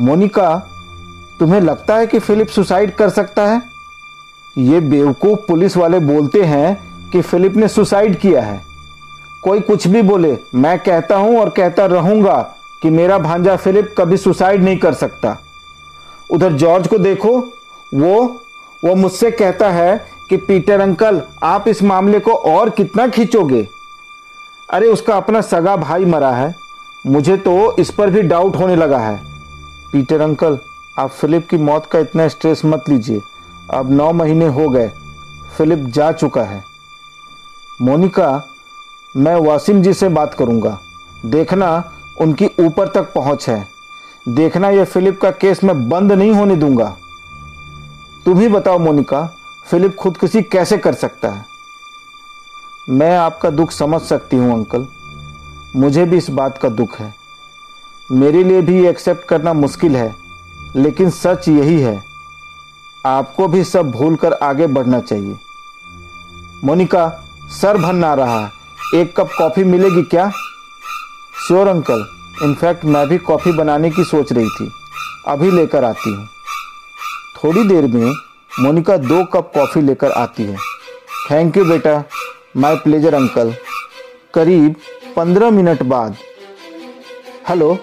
मोनिका, 0.00 0.68
तुम्हें 1.38 1.60
लगता 1.60 1.96
है 1.96 2.06
कि 2.06 2.18
फिलिप 2.18 2.48
सुसाइड 2.48 2.94
कर 2.94 3.08
सकता 3.08 3.46
है? 3.46 3.62
ये 4.58 4.80
बेवकूफ़ 4.80 5.40
पुलिस 5.40 5.76
वाले 5.76 5.98
बोलते 5.98 6.42
हैं 6.42 6.80
कि 7.10 7.22
फिलिप 7.22 7.56
ने 7.56 7.68
सुसाइड 7.68 8.18
किया 8.18 8.42
है। 8.42 8.60
कोई 9.44 9.60
कुछ 9.60 9.86
भी 9.86 10.02
बोले, 10.02 10.38
मैं 10.54 10.78
कहता 10.78 11.16
हूँ 11.16 11.40
और 11.40 11.48
कहता 11.48 11.86
रहूँगा 11.86 12.54
कि 12.82 12.90
मेरा 12.90 13.18
भांजा 13.18 13.56
फिलिप 13.56 13.94
कभी 13.98 14.16
सुसाइड 14.16 14.62
नहीं 14.62 14.76
कर 14.76 14.94
सकता। 14.94 15.38
उधर 16.30 16.52
जॉर्ज 16.52 16.88
को 16.88 16.98
देखो, 16.98 17.38
वो 17.94 18.40
वो 18.84 18.94
मुझसे 18.94 19.30
कहता 19.30 19.70
है 19.70 20.06
कि 20.30 20.36
पीटर 20.36 20.80
अंकल, 20.80 21.22
आप 21.42 21.68
इस 21.68 21.82
मामले 21.82 22.20
को 22.20 22.32
और 22.32 22.70
कितना 22.70 23.06
खींचोगे? 23.06 23.68
अरे, 24.70 24.86
उसका 24.86 25.16
अपना 25.16 25.40
सगा 25.40 25.76
भाई 25.76 26.04
मरा 26.04 26.30
है। 26.30 26.59
मुझे 27.06 27.36
तो 27.36 27.76
इस 27.76 27.90
पर 27.90 28.10
भी 28.10 28.22
डाउट 28.22 28.56
होने 28.56 28.76
लगा 28.76 28.98
है। 28.98 29.20
पीटर 29.92 30.20
अंकल 30.20 30.58
आप 30.98 31.10
फिलिप 31.10 31.48
की 31.48 31.56
मौत 31.56 31.86
का 31.86 31.98
इतना 31.98 32.28
स्ट्रेस 32.28 32.64
मत 32.64 32.84
लीजिए। 32.88 33.20
अब 33.70 33.90
नौ 33.90 34.12
महीने 34.12 34.46
हो 34.46 34.68
गए। 34.68 34.88
फिलिप 35.56 35.78
जा 35.78 36.12
चुका 36.12 36.42
है। 36.42 36.62
मोनिका, 37.82 38.42
मैं 39.16 39.34
वासिम 39.36 39.82
जी 39.82 39.94
से 39.94 40.08
बात 40.08 40.34
करूँगा। 40.34 40.78
देखना 41.26 41.92
उनकी 42.20 42.50
ऊपर 42.60 42.88
तक 42.88 43.12
पहुँच 43.12 43.48
है। 43.48 43.66
देखना 44.28 44.70
यह 44.70 44.84
फिलिप 44.84 45.20
का 45.20 45.30
केस 45.30 45.64
मैं 45.64 45.88
बंद 45.88 46.12
नहीं 46.12 46.32
होने 46.32 46.56
दूँगा। 46.56 46.96
तुम 48.24 48.38
ही 48.38 48.48
बताओ 48.48 48.78
मोनिका 48.78 49.28
फिलिप 49.66 49.96
खुदकुशी 49.96 50.42
कैसे 50.42 50.78
कर 50.78 50.94
सकता 50.94 51.28
है? 51.28 51.44
मैं 52.88 53.16
आपका 53.16 53.50
दुख 53.50 53.70
समझ 53.70 54.00
सकती 54.00 54.36
हूँ 54.36 54.52
अंकल 54.52 54.86
मुझे 55.76 56.04
भी 56.04 56.16
इस 56.16 56.30
बात 56.30 56.58
का 56.58 56.68
दुख 56.68 56.98
है। 57.00 57.12
मेरे 58.12 58.42
लिए 58.44 58.60
भी 58.60 58.80
ये 58.82 58.88
एक्सेप्ट 58.90 59.28
करना 59.28 59.52
मुश्किल 59.52 59.96
है, 59.96 60.14
लेकिन 60.76 61.10
सच 61.10 61.48
यही 61.48 61.80
है, 61.80 62.00
आपको 63.06 63.46
भी 63.48 63.62
सब 63.64 63.90
भूल 63.90 64.16
कर 64.16 64.32
आगे 64.32 64.66
बढ़ना 64.68 65.00
चाहिए। 65.00 65.36
मोनिका, 66.64 67.08
सर 67.52 67.76
भन 67.76 68.04
आ 68.04 68.14
रहा, 68.14 68.50
एक 68.94 69.14
कप 69.16 69.30
कॉफ़ी 69.38 69.64
मिलेगी 69.64 70.02
क्या? 70.04 70.30
श्योर 71.46 71.68
अंकल 71.68 72.04
इनफैक्ट 72.42 72.84
मैं 72.84 73.06
भी 73.08 73.18
कॉफ़ी 73.20 73.52
बनाने 73.52 73.90
की 73.90 74.04
सोच 74.04 74.32
रही 74.32 74.48
थी। 74.48 74.70
अभी 75.28 75.50
लेकर 75.50 75.84
आती 75.84 76.10
हूँ। 76.10 76.26
थोड़ी 77.36 77.62
देर 77.64 77.86
में 77.86 78.12
मोनिका 78.52 78.96
दो 78.98 79.24
कप 79.24 79.50
कॉफ़ी 79.54 79.80
लेकर 79.80 80.10
आती 80.12 80.42
है। 80.42 80.56
थैंक 81.30 81.56
यू 81.56 81.64
बेटा. 81.64 82.02
माय 82.56 82.76
प्लेजर 82.76 83.14
अंकल 83.14 83.54
करीब 84.34 84.74
पंद्रह 85.16 85.50
मिनट 85.50 85.82
बाद। 85.82 86.16
हेलो, 87.48 87.78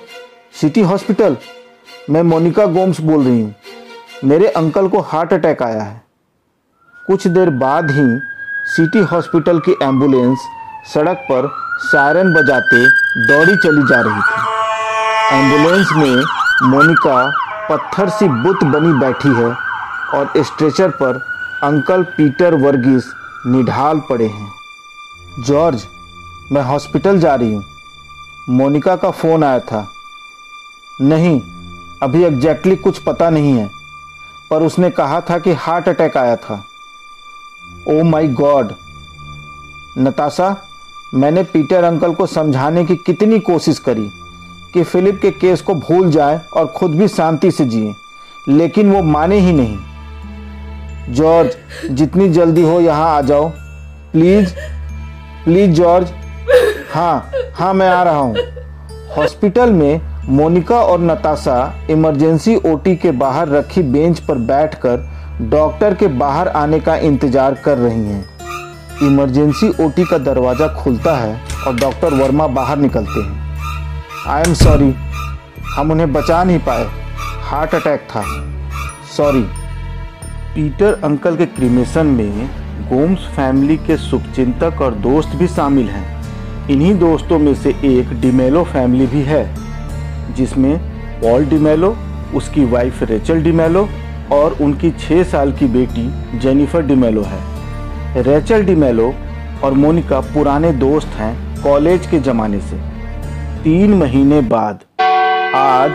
सिटी 0.62 0.82
हॉस्पिटल, 0.82 1.38
मैं 2.10 2.22
मोनिका 2.24 2.66
गोम्स 2.66 3.02
बोल 3.02 3.24
रही 3.24 3.42
हूँ। 3.42 3.56
मेरे 4.24 4.48
अंकल 4.48 4.88
को 4.88 5.00
हार्ट 5.02 5.34
अटैक 5.34 5.64
आया 5.64 5.82
है। 5.84 6.02
कुछ 7.08 7.28
देर 7.28 7.50
बाद 7.50 7.92
ही 7.92 8.06
सिटी 8.76 9.00
हॉस्पिटल 9.00 9.60
की 9.60 9.72
एंबुलेंस 9.84 10.48
सड़क 10.94 11.26
पर 11.32 11.50
सायरन 11.82 12.34
बजाते 12.34 12.86
दौड़ी 13.28 13.56
चली 13.56 13.86
जा 13.88 14.02
रही 14.02 14.22
थी। 14.22 15.36
एंबुलेंस 15.36 15.92
में 15.98 16.24
मोनिका 16.70 17.18
पत्थर 17.70 18.10
सी 18.10 18.28
बुत 18.44 18.64
बनी 18.64 18.94
बैठी 19.00 19.30
है 19.30 19.54
और 20.14 20.32
स्ट्रेचर 20.38 20.90
पर 21.02 21.22
अंकल 21.64 22.04
पीटर 22.18 22.56
वर्गीस 22.56 23.12
निढाल 23.48 24.00
पड़े 24.10 24.26
हैं। 24.26 24.52
जॉर्ज 25.40 25.88
मैं 26.52 26.62
हॉस्पिटल 26.62 27.20
जा 27.20 27.34
रही 27.36 27.54
हूँ। 27.54 27.64
मोनिका 28.50 28.96
का 28.96 29.10
फ़ोन 29.12 29.44
आया 29.44 29.60
था। 29.60 29.88
नहीं, 31.02 31.40
अभी 32.04 32.24
एग्जैक्टली 32.24 32.76
कुछ 32.76 32.98
पता 33.00 33.30
नहीं 33.30 33.54
है, 33.54 33.70
पर 34.50 34.64
उसने 34.64 34.90
कहा 34.90 35.20
था 35.22 35.38
कि 35.40 35.54
हार्ट 35.54 35.90
अटैक 35.90 36.18
आया 36.18 36.36
था। 36.36 36.64
ओ 37.90 38.04
माई 38.04 38.28
गॉड 38.28 38.72
नताशा, 39.98 40.56
मैंने 41.14 41.44
पीटर 41.44 41.84
अंकल 41.84 42.14
को 42.14 42.26
समझाने 42.26 42.84
की 42.86 42.96
कितनी 42.96 43.40
कोशिश 43.40 43.80
करी 43.80 44.08
कि 44.74 44.84
फिलिप 44.84 45.20
के 45.22 45.32
केस 45.32 45.62
को 45.62 45.74
भूल 45.76 46.10
जाए 46.12 46.40
और 46.54 46.68
खुद 46.68 46.96
भी 46.96 47.08
शांति 47.08 47.52
से 47.52 47.66
जिए, 47.66 47.94
लेकिन 48.50 48.92
वो 48.92 49.02
माने 49.04 49.40
ही 49.40 49.54
नहीं। 49.54 51.14
जॉर्ज, 51.14 51.58
जितनी 51.92 52.30
जल्दी 52.30 52.62
हो 52.62 52.80
यहाँ 52.82 53.10
आ 53.10 53.22
जाओ। 53.22 53.50
प्लीज़ 54.14 54.54
प्लीज़ 55.44 55.72
जॉर्ज 55.72 56.12
हाँ 56.98 57.32
हाँ 57.56 57.74
मैं 57.74 57.88
आ 57.90 58.02
रहा 58.04 58.18
हूँ। 58.18 58.36
हॉस्पिटल 59.16 59.72
में 59.72 60.02
मोनिका 60.28 60.78
और 60.82 61.02
नताशा 61.02 61.58
इमरजेंसी 61.92 62.56
ओटी 62.68 62.96
के 62.96 63.12
बाहर 63.14 63.48
रखी 63.48 63.82
बेंच 63.84 64.20
पर 64.20 64.38
बैठकर 64.48 65.06
डॉक्टर 65.50 65.94
के 65.96 66.08
बाहर 66.16 66.48
आने 66.48 66.80
का 66.80 66.96
इंतज़ार 66.96 67.56
कर 67.66 67.78
रही 67.78 68.06
हैं। 68.06 69.08
इमरजेंसी 69.08 69.70
ओटी 69.86 70.06
का 70.06 70.18
दरवाज़ा 70.20 70.68
खुलता 70.76 71.16
है 71.18 71.40
और 71.68 71.76
डॉक्टर 71.76 72.14
वर्मा 72.14 72.48
बाहर 72.58 72.78
निकलते 72.78 73.22
हैं। 73.22 74.26
आई 74.28 74.42
एम 74.42 74.54
सॉरी 74.56 74.94
हम 75.76 75.92
उन्हें 75.92 76.12
बचा 76.14 76.44
नहीं 76.44 76.60
पाए। 76.60 76.90
हार्ट 77.44 77.76
अटैक 77.76 78.08
था। 78.16 78.24
सॉरी 79.18 79.48
पीटर 80.56 81.00
अंकल 81.04 81.38
के 81.38 81.46
क्रिमेशन 81.46 82.08
में 82.18 82.50
गोम्स 82.90 83.32
फैमिली 83.36 83.78
के 83.78 83.98
शुभचिंतक 84.00 84.82
और 84.82 84.96
दोस्त 85.08 85.36
भी 85.36 85.48
शामिल 85.48 85.90
हैं। 85.90 86.17
इन्हीं 86.72 86.94
दोस्तों 87.00 87.38
में 87.40 87.54
से 87.56 87.70
एक 87.86 88.10
डिमेलो 88.22 88.64
फैमिली 88.64 89.06
भी 89.08 89.22
है, 89.22 89.44
जिसमें 90.36 90.78
पॉल 91.22 91.46
डिमेलो, 91.46 91.96
उसकी 92.36 92.66
वाइफ 92.66 93.04
रेचल 93.04 93.42
डिमेलो 93.44 93.88
और 94.32 94.58
उनकी 94.62 94.92
छः 95.00 95.24
साल 95.24 95.52
की 95.52 95.66
बेटी 95.66 96.40
जेनिफर 96.40 96.82
डिमेलो 96.82 97.22
है। 97.22 98.22
रेचल 98.24 98.66
डिमेलो 98.66 99.14
और 99.64 99.74
मोनिका 99.74 100.20
पुराने 100.34 100.72
दोस्त 100.74 101.08
हैं 101.08 101.64
कॉलेज 101.64 102.08
के 102.08 102.20
ज़माने 102.20 102.60
से। 102.60 102.78
तीन 103.64 103.94
महीने 103.94 104.42
बाद 104.42 104.84
आज 105.56 105.92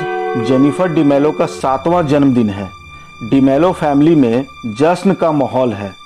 जेनिफर 0.48 0.94
डिमेलो 0.94 1.32
का 1.32 1.46
सातवां 1.46 2.06
जन्मदिन 2.06 2.50
है। 2.50 2.68
डिमेलो 3.30 3.72
फैमिली 3.72 4.14
में 4.14 4.44
जश्न 4.80 5.12
का 5.12 5.32
माहौल 5.32 5.72
है। 5.72 6.01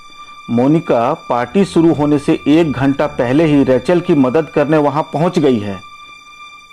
मोनिका 0.50 1.12
पार्टी 1.28 1.64
शुरू 1.64 1.92
होने 1.94 2.18
से 2.18 2.38
एक 2.48 2.72
घंटा 2.72 3.06
पहले 3.06 3.44
ही 3.44 3.62
रेचल 3.64 4.00
की 4.00 4.14
मदद 4.14 4.48
करने 4.48 4.76
वहाँ 4.76 5.02
पहुँच 5.02 5.38
गई 5.38 5.58
है। 5.58 5.78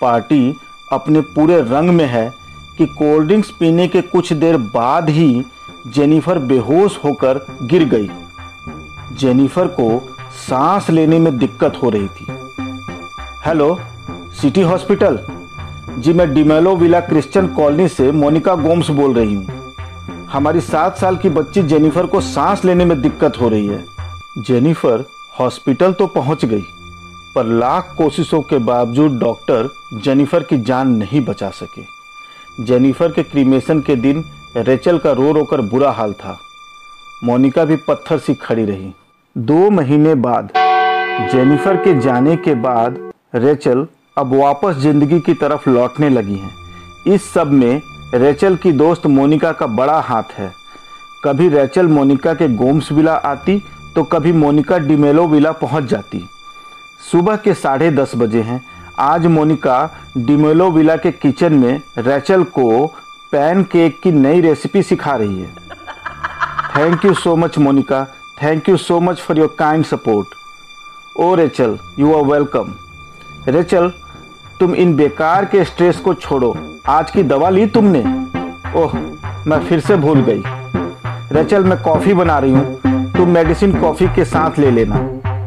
पार्टी 0.00 0.54
अपने 0.92 1.20
पूरे 1.34 1.60
रंग 1.60 1.90
में 1.90 2.04
है 2.06 2.32
कि 2.78 2.86
कोल्ड 2.86 3.26
ड्रिंक्स 3.26 3.50
पीने 3.50 3.88
के 3.88 4.02
कुछ 4.02 4.32
देर 4.32 4.56
बाद 4.74 5.08
ही 5.10 5.44
जेनिफर 5.86 6.38
बेहोश 6.38 6.98
होकर 7.04 7.40
गिर 7.62 7.84
गई। 7.84 8.08
जेनिफर 9.12 9.66
को 9.66 9.88
सांस 10.46 10.90
लेने 10.90 11.18
में 11.18 11.36
दिक्कत 11.38 11.80
हो 11.82 11.90
रही 11.90 12.08
थी। 12.08 12.26
Hello, 13.46 13.78
city 14.40 14.62
hospital? 14.62 15.18
जी, 15.98 16.12
मैं 16.12 16.32
डिमेलो 16.34 16.76
विला 16.76 17.00
क्रिश्चियन 17.00 17.46
कॉलोनी 17.46 17.88
से 17.88 18.10
मोनिका 18.12 18.54
गोम्स 18.54 18.90
बोल 18.90 19.14
रही 19.14 19.34
हूँ। 19.34 19.63
हमारी 20.34 20.60
सात 20.60 20.96
साल 20.98 21.16
की 21.16 21.28
बच्ची 21.28 21.62
जेनिफर 21.62 22.06
को 22.06 22.20
सांस 22.20 22.64
लेने 22.64 22.84
में 22.84 23.00
दिक्कत 23.02 23.40
हो 23.40 23.48
रही 23.48 23.66
है। 23.66 23.84
जेनिफर 24.38 25.04
हॉस्पिटल 25.38 25.92
तो 25.92 26.06
पहुँच 26.06 26.44
गई, 26.44 26.62
पर 27.34 27.44
लाख 27.58 27.94
कोशिशों 27.98 28.40
के 28.42 28.58
बावजूद 28.60 29.18
डॉक्टर 29.20 29.68
जेनिफर 30.04 30.42
की 30.42 30.58
जान 30.62 30.90
नहीं 30.94 31.24
बचा 31.24 31.50
सके। 31.50 32.64
जेनिफर 32.64 33.12
के 33.12 33.22
क्रीमेशन 33.22 33.80
के 33.80 33.96
दिन 33.98 34.24
रेचल 34.58 34.98
का 34.98 35.12
रो 35.12 35.30
रो 35.32 35.44
कर 35.44 35.60
बुरा 35.68 35.90
हाल 35.92 36.12
था। 36.14 36.36
मोनिका 37.24 37.64
भी 37.64 37.76
पत्थर 37.88 38.18
सी 38.18 38.34
खड़ी 38.36 38.64
रही। 38.64 38.92
दो 39.36 39.70
महीने 39.70 40.14
बाद, 40.16 40.52
जेनिफर 41.32 41.76
के 41.76 41.98
जाने 42.00 42.36
के 42.38 42.54
बाद 42.60 42.98
रेचल 43.36 43.86
अब 44.18 44.34
वापस 44.34 44.76
ज़िंदगी 44.80 45.20
की 45.20 45.34
तरफ़ 45.36 45.70
लौटने 45.70 46.08
लगी 46.10 46.36
हैं। 46.36 46.54
इस 47.06 47.32
सब 47.32 47.52
में 47.52 47.80
रेचल 48.14 48.56
की 48.56 48.72
दोस्त 48.72 49.06
मोनिका 49.06 49.52
का 49.52 49.66
बड़ा 49.68 49.98
हाथ 50.00 50.32
है। 50.32 50.52
कभी 51.24 51.48
रेचल 51.48 51.86
मोनिका 51.86 52.34
के 52.34 52.48
गोम्स 52.48 52.90
विला 52.92 53.14
आती 53.14 53.62
तो 53.94 54.02
कभी 54.04 54.32
मोनिका 54.32 54.78
डिमेलो 54.78 55.26
विला 55.26 55.52
पहुँच 55.52 55.84
जाती। 55.84 56.24
सुबह 57.12 57.36
के 57.36 57.54
साढ़े 57.54 57.90
दस 57.90 58.12
बजे 58.16 58.42
हैं। 58.42 58.60
आज 59.00 59.26
मोनिका 59.26 59.90
डिमेलो 60.16 60.70
विला 60.70 60.96
के 60.96 61.12
किचन 61.12 61.52
में 61.52 61.80
रेचल 61.98 62.42
को 62.50 62.86
पैन 63.32 63.62
केक 63.62 64.00
की 64.02 64.12
नई 64.12 64.40
रेसिपी 64.40 64.82
सिखा 64.82 65.16
रही 65.16 65.40
है। 65.40 65.52
Thank 66.76 67.04
you 67.04 67.14
so 67.14 67.34
much 67.36 67.58
Monica. 67.58 68.04
Thank 68.42 68.68
you 68.68 68.76
so 68.76 69.00
much 69.00 69.20
for 69.20 69.38
your 69.38 69.54
kind 69.58 69.84
support 69.84 70.28
oh 71.16 71.34
Rachel 71.34 71.78
you 71.98 72.14
are 72.14 72.24
welcome 72.24 72.74
Rachel, 73.48 73.92
तुम 74.60 74.74
इन 74.74 74.94
बेकार 74.96 75.44
के 75.44 75.64
स्ट्रेस 75.64 75.96
को 75.96 76.14
छोड़ो। 76.14 76.54
आज 76.88 77.10
की 77.10 77.22
दवा 77.22 77.48
ली 77.50 77.66
तुमने। 77.66 78.00
ओह, 78.80 78.96
मैं 79.46 79.58
फिर 79.68 79.80
से 79.80 79.96
भूल 79.96 80.20
गई। 80.20 80.42
रेचल, 81.32 81.64
मैं 81.64 81.82
कॉफ़ी 81.82 82.14
बना 82.14 82.38
रही 82.38 82.52
हूँ। 82.52 83.12
तुम 83.12 83.28
मेडिसिन 83.28 83.80
कॉफ़ी 83.80 84.08
के 84.08 84.24
साथ 84.24 84.58
ले 84.58 84.70
लेना। 84.70 84.96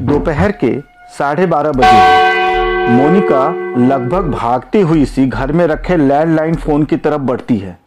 दोपहर 0.02 0.52
के 0.52 0.82
साढ़े 1.18 1.46
बारह 1.46 1.72
बजे। 1.72 2.92
मोनिका 2.92 3.50
लगभग 3.88 4.32
भागती 4.32 4.82
हुई 4.82 5.06
सी 5.06 5.28
घर 5.28 5.52
में 5.52 5.66
रखे 5.68 5.98
लैंडलाइन 5.98 6.56
फ़ोन 6.56 6.84
की 6.84 6.98
तरफ़ 6.98 7.22
बढ़ती 7.22 7.58
है। 7.58 7.78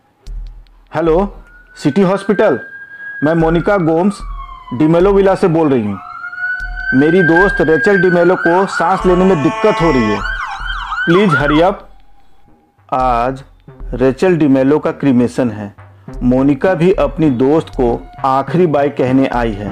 हेलो 0.95 1.45
सिटी 1.83 2.02
हॉस्पिटल 2.02 2.61
मैं 3.25 3.35
मोनिका 3.35 3.76
गोम्स, 3.76 4.21
डिमेलो 4.75 5.12
विला 5.12 5.35
से 5.35 5.49
बोल 5.49 5.69
रही 5.69 5.87
हूँ। 5.87 5.99
मेरी 6.95 7.23
दोस्त 7.23 7.61
रेचल 7.61 8.02
डिमेलो 8.02 8.37
को 8.37 8.66
सांस 8.66 9.07
लेने 9.07 9.25
में 9.25 9.42
दिक्कत 9.42 9.83
हो 9.83 9.90
रही 9.90 10.02
है। 10.02 10.21
प्लीज़ 11.07 11.37
हरी 11.37 11.61
अप 11.61 11.87
आज 12.94 13.42
रेचल 13.94 14.37
डिमेलो 14.37 14.78
का 14.78 14.90
क्रीमेशन 14.92 15.50
है। 15.50 15.75
मोनिका 16.23 16.75
भी 16.75 16.92
अपनी 16.92 17.30
दोस्त 17.30 17.68
को 17.68 18.02
आखिरी 18.25 18.66
बाई 18.66 18.88
कहने 18.88 19.26
आई 19.26 19.52
है। 19.52 19.68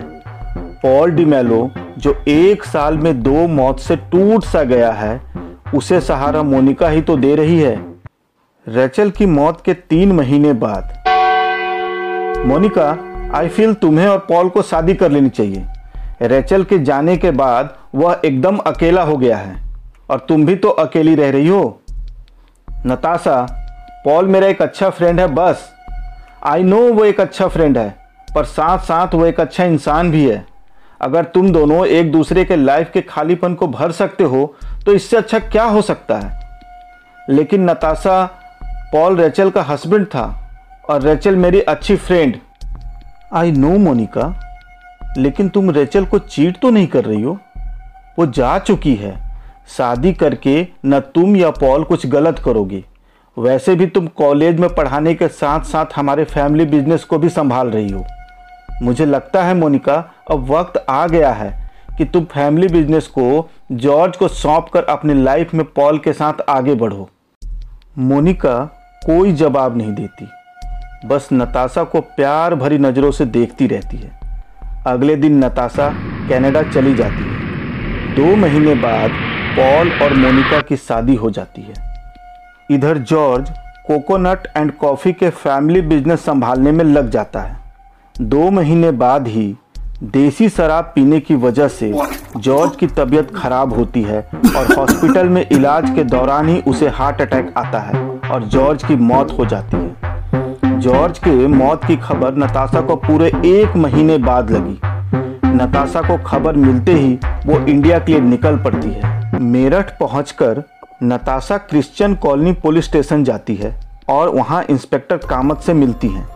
पॉल 0.58 1.10
डिमेलो, 1.10 1.70
जो 1.98 2.24
एक 2.28 2.64
साल 2.64 2.98
में 2.98 3.22
दो 3.22 3.46
मौत 3.46 3.80
से 3.80 3.96
टूट 3.96 4.44
सा 4.44 4.62
गया 4.62 4.92
है, 4.92 5.20
उसे 5.74 6.00
सहारा 6.00 6.42
मोनिका 6.42 6.88
ही 6.88 7.02
तो 7.02 7.16
दे 7.16 7.34
रही 7.34 7.60
है। 7.60 7.84
रेचल 8.68 9.10
की 9.10 9.26
मौत 9.26 9.62
के 9.64 9.74
तीन 9.74 10.12
महीने 10.12 10.52
बाद। 10.52 11.04
मोनिका 12.46 12.98
आई 13.34 13.48
फील 13.48 13.74
तुम्हें 13.74 14.08
और 14.08 14.18
पॉल 14.18 14.48
को 14.48 14.62
शादी 14.62 14.94
कर 14.94 15.10
लेनी 15.10 15.28
चाहिए। 15.28 15.66
रेचल 16.22 16.64
के 16.64 16.78
जाने 16.78 17.16
के 17.16 17.30
बाद 17.30 17.76
वह 17.94 18.20
एकदम 18.24 18.56
अकेला 18.56 19.02
हो 19.02 19.16
गया 19.16 19.36
है। 19.36 19.56
और 20.10 20.26
तुम 20.28 20.46
भी 20.46 20.56
तो 20.56 20.68
अकेली 20.68 21.14
रह 21.14 21.30
रही 21.30 21.48
हो? 21.48 21.80
नताशा, 22.86 23.40
पॉल 24.04 24.26
मेरा 24.26 24.46
एक 24.46 24.62
अच्छा 24.62 24.90
फ्रेंड 24.90 25.20
है, 25.20 25.26
बस। 25.26 25.68
आई 26.46 26.62
नो 26.62 26.76
वो 26.92 27.04
एक 27.04 27.20
अच्छा 27.20 27.48
फ्रेंड 27.48 27.78
है, 27.78 27.88
पर 28.28 28.44
साथ 28.44 28.78
साथ 28.78 29.14
वो 29.14 29.26
एक 29.26 29.40
अच्छा 29.40 29.64
इंसान 29.64 30.10
भी 30.10 30.28
है। 30.28 30.44
अगर 31.00 31.24
तुम 31.24 31.50
दोनों 31.52 31.84
एक 31.86 32.10
दूसरे 32.12 32.44
के 32.44 32.56
लाइफ 32.56 32.90
के 32.92 33.00
खालीपन 33.00 33.54
को 33.54 33.66
भर 33.68 33.92
सकते 33.92 34.24
हो 34.24 34.54
तो 34.86 34.92
इससे 34.92 35.16
अच्छा 35.16 35.38
क्या 35.38 35.64
हो 35.64 35.82
सकता 35.82 36.18
है? 36.18 36.40
लेकिन 37.30 37.68
नताशा, 37.70 38.24
पॉल 38.92 39.16
रेचल 39.16 39.50
का 39.50 39.62
हस्बैंड 39.62 40.06
था, 40.06 40.26
और 40.90 41.02
रेचल 41.02 41.36
मेरी 41.36 41.60
अच्छी 41.60 41.96
फ्रेंड 41.96 42.36
आई 43.34 43.52
नो 43.52 43.76
मोनिका, 43.78 44.34
लेकिन 45.18 45.48
तुम 45.48 45.70
रेचल 45.70 46.04
को 46.04 46.18
चीट 46.18 46.58
तो 46.58 46.70
नहीं 46.70 46.86
कर 46.86 47.04
रही 47.04 47.22
हो? 47.22 47.38
वो 48.18 48.26
जा 48.26 48.58
चुकी 48.58 48.94
है। 48.94 49.27
शादी 49.68 50.12
करके 50.12 50.66
न 50.86 51.00
तुम 51.00 51.36
या 51.36 51.50
पॉल 51.50 51.84
कुछ 51.84 52.06
गलत 52.06 52.38
करोगे। 52.38 52.84
वैसे 53.38 53.74
भी 53.74 53.86
तुम 53.86 54.06
कॉलेज 54.06 54.60
में 54.60 54.74
पढ़ाने 54.74 55.14
के 55.14 55.28
साथ 55.28 55.60
साथ 55.60 55.86
हमारे 55.96 56.24
फैमिली 56.24 56.64
बिज़नेस 56.64 57.04
को 57.04 57.18
भी 57.18 57.28
संभाल 57.28 57.68
रही 57.68 57.90
हो। 57.92 58.04
मुझे 58.82 59.06
लगता 59.06 59.42
है, 59.42 59.54
मोनिका, 59.54 60.12
अब 60.30 60.50
वक्त 60.50 60.84
आ 60.88 61.06
गया 61.06 61.32
है 61.32 61.70
कि 61.98 62.04
तुम 62.04 62.24
फैमिली 62.24 62.68
बिज़नेस 62.68 63.06
को, 63.06 63.50
जॉर्ज 63.72 64.16
को 64.16 64.28
सौंप 64.28 64.68
कर 64.68 64.84
अपनी 64.84 65.14
लाइफ 65.14 65.54
में 65.54 65.64
पॉल 65.64 65.98
के 65.98 66.12
साथ 66.12 66.32
आगे 66.48 66.74
बढ़ो। 66.74 67.08
मोनिका 67.98 68.58
कोई 69.06 69.32
जवाब 69.32 69.76
नहीं 69.76 69.92
देती। 69.92 70.28
बस 71.08 71.28
नताशा 71.32 71.84
को 71.84 72.00
प्यार 72.00 72.54
भरी 72.54 72.78
नज़रों 72.78 73.10
से 73.10 73.24
देखती 73.24 73.66
रहती 73.66 73.96
है। 73.96 74.18
अगले 74.86 75.16
दिन 75.16 75.44
नताशा 75.44 75.88
कनाडा 76.28 76.62
चली 76.62 76.94
जाती 76.94 77.22
है। 77.22 77.38
दो 78.14 78.36
महीने 78.36 78.74
बाद 78.74 79.10
पॉल 79.58 79.90
और 80.02 80.12
मोनिका 80.14 80.60
की 80.60 80.76
शादी 80.76 81.14
हो 81.14 81.30
जाती 81.30 81.62
है। 81.62 81.74
इधर 82.70 82.98
जॉर्ज 82.98 83.48
कोकोनट 83.86 84.46
एंड 84.56 84.70
कॉफ़ी 84.72 85.12
के 85.12 85.30
फैमिली 85.30 85.80
बिज़नेस 85.82 86.24
संभालने 86.24 86.72
में 86.72 86.84
लग 86.84 87.08
जाता 87.10 87.40
है। 87.40 87.56
दो 88.20 88.50
महीने 88.50 88.90
बाद 88.90 89.26
ही 89.28 89.54
देसी 90.04 90.48
शराब 90.48 90.92
पीने 90.94 91.18
की 91.20 91.34
वजह 91.36 91.68
से 91.68 91.92
जॉर्ज 92.36 92.76
की 92.76 92.86
तबीयत 92.86 93.34
खराब 93.36 93.72
होती 93.72 94.02
है 94.02 94.20
और 94.56 94.74
हॉस्पिटल 94.76 95.28
में 95.28 95.44
इलाज 95.52 95.90
के 95.90 96.04
दौरान 96.04 96.48
ही 96.48 96.60
उसे 96.66 96.88
हार्ट 96.88 97.20
अटैक 97.20 97.52
आता 97.56 97.78
है 97.78 98.06
और 98.30 98.44
जॉर्ज 98.46 98.84
की 98.84 98.96
मौत 98.96 99.36
हो 99.38 99.46
जाती 99.46 99.76
है। 99.76 100.78
जॉर्ज 100.80 101.18
के 101.18 101.46
मौत 101.48 101.84
की 101.84 101.96
खबर 101.96 102.36
नताशा 102.36 102.80
को 102.80 102.96
पूरे 102.98 103.32
एक 103.46 103.76
महीने 103.76 104.18
बाद 104.20 104.50
लगी। 104.50 104.78
नताशा 105.48 106.00
को 106.02 106.16
खबर 106.24 106.56
मिलते 106.56 106.92
ही 106.92 107.18
वो 107.46 107.58
इंडिया 107.60 107.98
के 107.98 108.12
लिए 108.12 108.20
निकल 108.20 108.56
पड़ती 108.56 108.90
है। 108.90 109.40
मेरठ 109.40 109.98
पहुंचकर 109.98 110.62
Natasha 111.02 111.56
Christian 111.58 112.14
colony 112.14 112.52
police 112.52 112.84
station 112.84 113.24
जाती 113.24 113.54
है 113.54 113.74
और 114.08 114.28
वहाँ 114.28 114.62
इंस्पेक्टर 114.70 115.16
कामत 115.16 115.60
से 115.60 115.74
मिलती 115.74 116.08
हैं। 116.08 116.26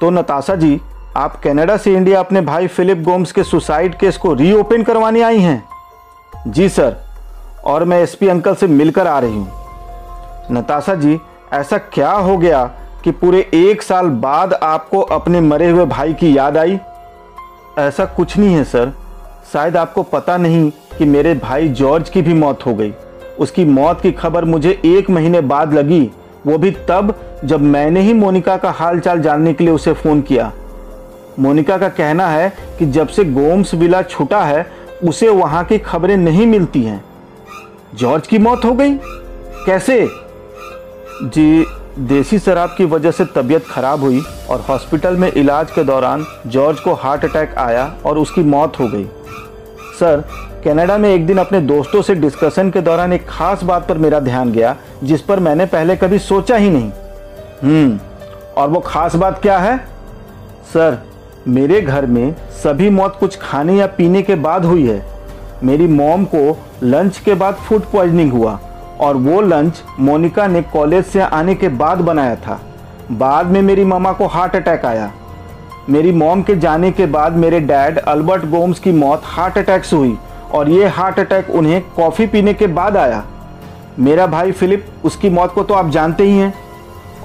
तो 0.00 0.10
नताशा 0.10 0.54
जी, 0.54 0.80
आप 1.16 1.40
कनाडा 1.40 1.76
से 1.76 1.94
इंडिया 1.94 2.20
अपने 2.20 2.40
भाई 2.40 2.66
फिलिप 2.66 3.02
गोम्स 3.02 3.32
के 3.32 3.44
सुसाइड 3.44 3.94
केस 3.94 4.16
को 4.16 4.34
रीओपन 4.34 4.82
करवाने 4.82 5.22
आई 5.22 5.40
हैं? 5.40 5.62
जी 6.46 6.68
सर, 6.68 6.96
और 7.64 7.84
मैं 7.84 8.00
एसपी 8.02 8.28
अंकल 8.28 8.54
से 8.54 8.66
मिलकर 8.66 9.06
आ 9.06 9.18
रही 9.18 9.36
हूँ। 9.36 9.48
नताशा 10.52 10.94
जी, 10.94 11.18
ऐसा 11.52 11.78
क्या 11.78 12.10
हो 12.10 12.38
गया 12.38 12.64
कि 13.04 13.10
पूरे 13.10 13.40
एक 13.54 13.82
साल 13.82 14.08
बाद 14.20 14.52
आपको 14.52 15.00
अपने 15.00 15.40
मरे 15.40 15.70
हुए 15.70 15.84
भाई 15.86 16.14
की 16.14 16.36
याद 16.38 16.56
आई? 16.56 16.78
ऐसा 17.78 18.04
कुछ 18.04 18.38
नहीं 18.38 18.54
है, 18.54 18.64
सर। 18.64 18.92
शायद 19.52 19.76
आपको 19.76 20.02
पता 20.02 20.36
नहीं 20.36 20.70
कि 20.70 21.04
मेरे 21.04 21.34
भाई 21.34 21.68
जॉर्ज 21.68 22.08
की 22.08 22.22
भी 22.22 22.34
मौत 22.34 22.66
हो 22.66 22.74
गई। 22.74 22.94
उसकी 23.38 23.64
मौत 23.64 24.00
की 24.00 24.12
खबर 24.12 24.44
मुझे 24.44 24.82
एक 24.84 25.10
महीने 25.10 25.40
बाद 25.40 25.74
लगी। 25.74 26.10
वो 26.46 26.58
भी 26.58 26.70
तब 26.70 27.14
जब 27.44 27.60
मैंने 27.60 28.00
ही 28.00 28.12
मोनिका 28.12 28.56
का 28.56 28.70
हालचाल 28.70 29.20
जानने 29.20 29.52
के 29.52 29.64
लिए 29.64 29.72
उसे 29.72 29.92
फ़ोन 29.92 30.20
किया। 30.20 30.52
मोनिका 31.38 31.78
का 31.78 31.88
कहना 31.88 32.28
है 32.28 32.52
कि 32.78 32.86
जब 32.86 33.08
से 33.08 33.24
गोम्स 33.24 33.74
विला 33.74 34.02
छुटा 34.02 34.40
है, 34.40 34.72
उसे 35.04 35.28
वहाँ 35.28 35.64
की 35.64 35.78
खबरें 35.78 36.16
नहीं 36.16 36.46
मिलती 36.46 36.82
हैं। 36.82 37.04
जॉर्ज 37.94 38.26
की 38.26 38.38
मौत 38.38 38.64
हो 38.64 38.72
गई? 38.72 38.94
कैसे? 39.66 40.08
जी 41.22 41.66
देसी 41.98 42.38
शराब 42.38 42.74
की 42.78 42.84
वजह 42.84 43.10
से 43.10 43.24
तबीयत 43.24 43.64
खराब 43.66 44.00
हुई 44.00 44.22
और 44.50 44.60
हॉस्पिटल 44.60 45.16
में 45.16 45.32
इलाज 45.32 45.70
के 45.70 45.84
दौरान 45.84 46.24
जॉर्ज 46.46 46.80
को 46.80 46.94
हार्ट 46.94 47.24
अटैक 47.24 47.54
आया 47.54 47.94
और 48.06 48.18
उसकी 48.18 48.40
मौत 48.40 48.78
हो 48.80 48.88
गई। 48.88 49.04
सर, 50.00 50.24
कनाडा 50.64 50.98
में 50.98 51.14
एक 51.14 51.26
दिन 51.26 51.38
अपने 51.38 51.60
दोस्तों 51.60 52.02
से 52.02 52.14
डिस्कशन 52.14 52.70
के 52.70 52.80
दौरान 52.80 53.12
एक 53.12 53.28
खास 53.28 53.62
बात 53.62 53.88
पर 53.88 53.98
मेरा 53.98 54.20
ध्यान 54.20 54.52
गया, 54.52 54.76
जिस 55.04 55.20
पर 55.20 55.40
मैंने 55.40 55.66
पहले 55.66 55.96
कभी 55.96 56.18
सोचा 56.18 56.56
ही 56.56 56.70
नहीं। 56.70 56.90
हम्म 57.62 57.98
और 58.56 58.68
वो 58.68 58.80
खास 58.80 59.16
बात 59.16 59.42
क्या 59.42 59.58
है? 59.58 59.76
सर, 60.74 60.98
मेरे 61.48 61.80
घर 61.80 62.06
में 62.06 62.34
सभी 62.62 62.90
मौत 62.90 63.16
कुछ 63.20 63.38
खाने 63.42 63.74
या 63.74 63.86
पीने 63.86 64.22
के 64.22 64.34
बाद 64.34 64.64
हुई 64.64 64.86
है। 64.86 65.06
मेरी 65.62 65.86
मॉम 65.86 66.24
को 66.24 66.58
लंच 66.82 67.18
के 67.18 67.34
बाद 67.34 67.54
फ़ूड 67.54 67.82
पॉइजनिंग 67.82 68.32
हुआ। 68.32 68.60
और 69.02 69.16
वो 69.16 69.40
लंच 69.40 69.82
मोनिका 70.00 70.46
ने 70.46 70.62
कॉलेज 70.62 71.04
से 71.04 71.20
आने 71.20 71.54
के 71.54 71.68
बाद 71.68 71.98
बनाया 71.98 72.36
था। 72.36 72.60
बाद 73.12 73.46
में 73.46 73.62
मेरी 73.62 73.84
मामा 73.84 74.12
को 74.12 74.26
हार्ट 74.26 74.56
अटैक 74.56 74.84
आया। 74.84 75.12
मेरी 75.90 76.12
मॉम 76.12 76.42
के 76.42 76.56
जाने 76.56 76.90
के 76.92 77.06
बाद 77.06 77.32
मेरे 77.32 77.60
डैड 77.60 77.98
अल्बर्ट 77.98 78.44
गोम्स 78.44 78.78
की 78.78 78.92
मौत 78.92 79.22
हार्ट 79.24 79.58
अटैक 79.58 79.84
से 79.84 79.96
हुई 79.96 80.18
और 80.52 80.68
ये 80.68 80.88
हार्ट 80.88 81.18
अटैक 81.20 81.50
उन्हें 81.50 81.82
कॉफ़ी 81.96 82.26
पीने 82.26 82.54
के 82.54 82.66
बाद 82.66 82.96
आया। 82.96 83.24
मेरा 83.98 84.26
भाई 84.26 84.52
फिलिप 84.52 84.86
उसकी 85.04 85.30
मौत 85.30 85.52
को 85.52 85.62
तो 85.62 85.74
आप 85.74 85.88
जानते 85.88 86.24
ही 86.24 86.38
हैं। 86.38 86.54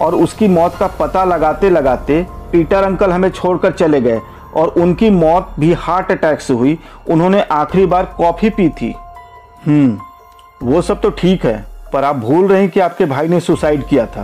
और 0.02 0.16
उसकी 0.16 0.48
मौत 0.48 0.76
का 0.80 0.88
पता 0.88 1.24
लगाते 1.24 1.70
लगाते 1.70 2.26
पीटर 2.52 2.84
अंकल 2.84 3.12
हमें 3.12 3.30
छोड़कर 3.30 3.72
चले 3.72 4.02
गए 4.02 4.22
और 4.56 4.68
उनकी 4.68 5.10
मौत 5.10 5.56
भी 5.60 5.74
हार्ट 5.74 6.12
अटैक 6.12 6.42
से 6.42 6.54
हुई। 6.54 6.80
उन्होंने 7.10 7.42
आखिरी 7.42 7.86
बार 7.86 8.06
कॉफ़ी 8.18 8.50
पी 8.50 8.70
थी। 8.70 8.96
हम्म। 9.68 10.00
वो 10.64 10.82
सब 10.82 11.02
तो 11.02 11.10
ठीक 11.10 11.44
है, 11.46 11.66
पर 11.94 12.04
आप 12.04 12.16
भूल 12.16 12.48
रहे 12.48 12.62
हैं 12.62 12.70
कि 12.70 12.80
आपके 12.80 13.06
भाई 13.06 13.28
ने 13.28 13.40
सुसाइड 13.40 13.84
किया 13.88 14.06
था। 14.06 14.24